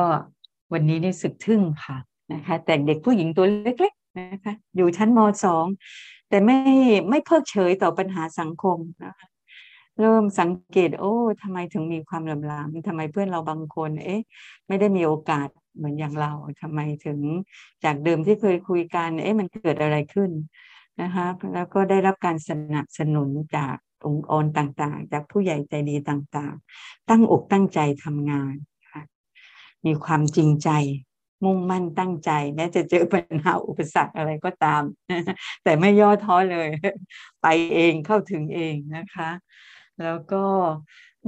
[0.73, 1.97] วันนี้นี่สึกทึ่งค่ะ
[2.33, 3.47] นะคะ แต่เด็กผู้หญิงตัว
[3.81, 5.67] เล็กๆนะคะ อยู่ชั้นมสอง
[6.29, 6.59] แต่ไม่
[7.11, 9.27] ไม่เพิกเฉยต่อปัญหาสังคมนะคะ
[10.01, 14.21] เริ่มสังเกต โอ้ทำไมถึงมีความเหลื่อมล้ำทำไมเพื่อนเราบางคน เอ๊ะ
[14.69, 17.21] ไม่ได้มีโอกาส เหมือนอย่างเราทำไมถึง
[17.85, 20.31] จากเดิมที่เคยคุยกันเอ๊ะมันเกิดอะไรขึ้น
[21.03, 28.55] นะคะแล้วก็ได้รับการสนับสนุนจากองค์กรต่างๆ จากผู้ใหญ่ใจดีต่างๆ ตั้งอกตั้งใจทำงาน
[28.91, 29.03] ค่ะ
[29.87, 30.71] มีความจริงใจ
[31.45, 34.83] มุ่งมั่นตั้งใจแม้จะเจอปัญหาอุปสรรคอะไรก็ตาม
[35.65, 36.69] แต่ไม่ย่อท้อเลย
[37.43, 39.31] ไปเองเข้าถึงเองนะคะ
[40.03, 40.45] แล้วก็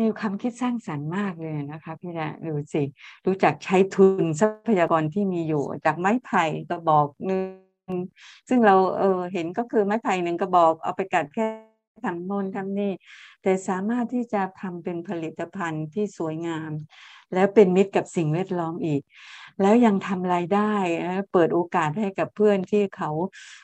[0.01, 2.83] มีความคิดสร้างสรรค์มากเลยนะคะพี่นะดูสิ
[3.27, 7.97] รู้จักใช้ทุนทรัพยากรที่มีอยู่ จากไม้ไผ่กระบอกหนึ่ง
[8.49, 11.47] ซึ่งเราเออเห็นก็คือไม้ไผ่หนึ่งกระบอกเอาไปกัดแค่
[12.05, 12.93] ทำโน่นทำนี่
[13.43, 16.71] แต่สามารถที่จะทำเป็นผลิตภัณฑ์ที่สวยงาม
[17.35, 19.03] แล้วเป็นมิตรกับสิ่งแวดล้อมอีก
[19.61, 20.73] แล้วยังทำรายได้
[21.33, 23.11] เปิดโอกาสให้กับเพื่อนที่เขา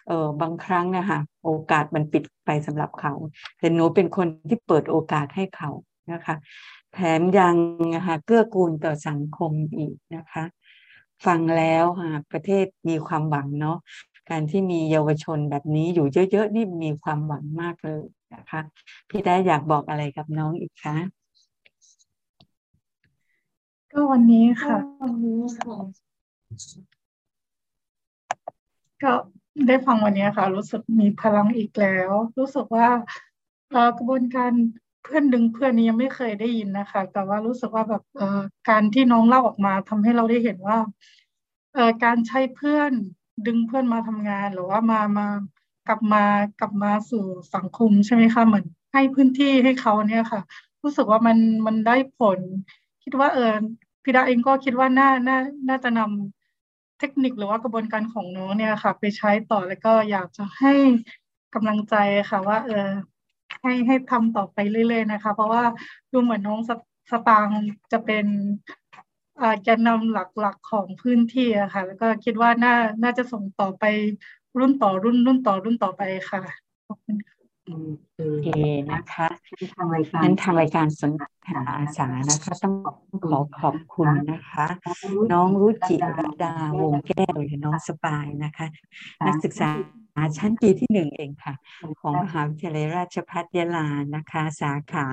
[0.09, 3.15] เออบางครั้งนะคะโอกาสมันปิดไปสำหรับเขา
[3.59, 5.71] แต่หนูเป็นคนที่เปิดโอกาสให้เขา
[6.13, 6.37] นะคะ
[6.93, 7.57] แถมยัง
[7.95, 10.45] นะคะเกื้อกูลต่อสังคมอีกนะคะ
[11.27, 13.79] ฟังแล้วค่ะประเทศมีความหวังเนาะ
[14.31, 18.61] การที่มีเยาวชนแบบนี้อยู่เยอะๆนี่มีความหวังมากเลยนะคะ
[19.09, 20.97] พี่ได้อยากบอกอะไรกับน้องอีกคะ
[23.93, 24.77] ก็วันนี้ค่ะ
[29.03, 29.13] ก็
[29.67, 32.89] ได้ฟังวันนี้ค่ะ รู้สึกมีพลังอีกแล้ว รู้สึกว่า
[33.71, 34.53] เอ่อกระบวนการ
[35.05, 40.79] เพื่อนดึงเพื่อนนี้ยังไม่เคยได้ยินนะคะ แต่ว่ารู้สึกว่าแบบเอ่อการที่น้องเล่าออกมาทำให้เราได้เห็นว่า
[41.75, 42.93] เอ่อการใช้เพื่อน
[43.47, 45.27] ดึงเพื่อนมาทำงาน หรือว่ามามา
[45.89, 46.25] กลับมา
[46.61, 47.25] กลับมาสู่
[47.55, 50.41] สังคมใช่ไหมคะเหมือนให้พื้นที่ให้เขาเนี่ยค่ะ
[50.83, 52.41] รู้สึกว่ามันมันได้ผล
[53.05, 53.53] คิดว่าเออ
[54.03, 55.39] พี่ดาเองก็คิดว่าน่าน่า
[55.69, 60.73] น่าจะนำเทคนิคหรือว่ากระบวนการของน้องเนี่ยค่ะ ไปใช้ต่อแล้วก็อยากจะให้
[61.55, 61.95] กำลังใจ
[62.31, 62.89] ค่ะ ว่า เออ
[63.63, 65.63] ให้ให้ทำต่อไปเรื่อยๆนะคะ เพราะว่า
[66.13, 66.71] ดูเหมือนน้องส
[67.11, 67.61] สตางค์
[67.93, 68.27] จะเป็น
[69.41, 73.85] อ่าแกนนำหลักๆของพื้นที่อะค่ะ แล้วก็คิดว่าน่าน่าจะส่งต่อไป
[74.59, 76.43] รุ่นต่อรุ่นรุ่นต่อรุ่นต่อไปค่ะ
[76.87, 77.35] ขอบคุณค่ะ
[78.17, 78.49] โอเค
[78.91, 79.27] นะคะ
[80.23, 81.13] นั้นทางรายการสน
[81.47, 82.75] ทนาอาสานะคะ ต้อง
[83.29, 84.65] ขอขอบคุณนะคะ
[85.33, 88.67] น้องรุจิรดาวงแก้วหรือน้องสปายนะคะ
[89.27, 89.71] นักศึกษา
[90.39, 91.55] ชั้นปีที่หนึ่งเองค่ะ
[92.01, 95.07] ของมหาวิทยาลัยราชภัฏยะลานะคะ สาขา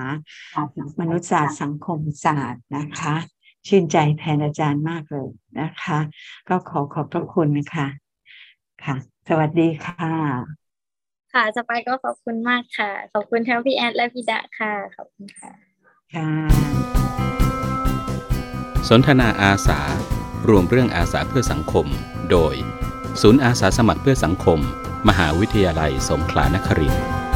[1.00, 3.14] มนุษยศาสตร์สังคมศาสตร์นะคะ
[3.66, 5.28] ชื่นใจแทนอาจารย์มากเลย
[5.60, 5.98] นะคะ
[6.48, 7.86] ก็ขอขอบพระคุณนะคะ
[8.84, 8.96] ค่ะ
[9.28, 10.14] สวัสดีค่ะ
[11.32, 15.52] ค่ะสปายก็ขอบคุณมากค่ะ ขอบคุณทั้งพี่แอดและพี่ดะค่ะขอบคุณค่ะ
[16.14, 16.28] ค่ะ
[18.88, 19.80] สนทนาอาสา
[20.48, 21.86] รวมเรื่องอาสาเพื่อสังคม
[22.30, 22.54] โดย
[23.20, 24.58] ศูนย์อาสาสมัครเพื่อสังคม
[25.08, 27.31] มหาวิทยาลัยสงขลานครินทร์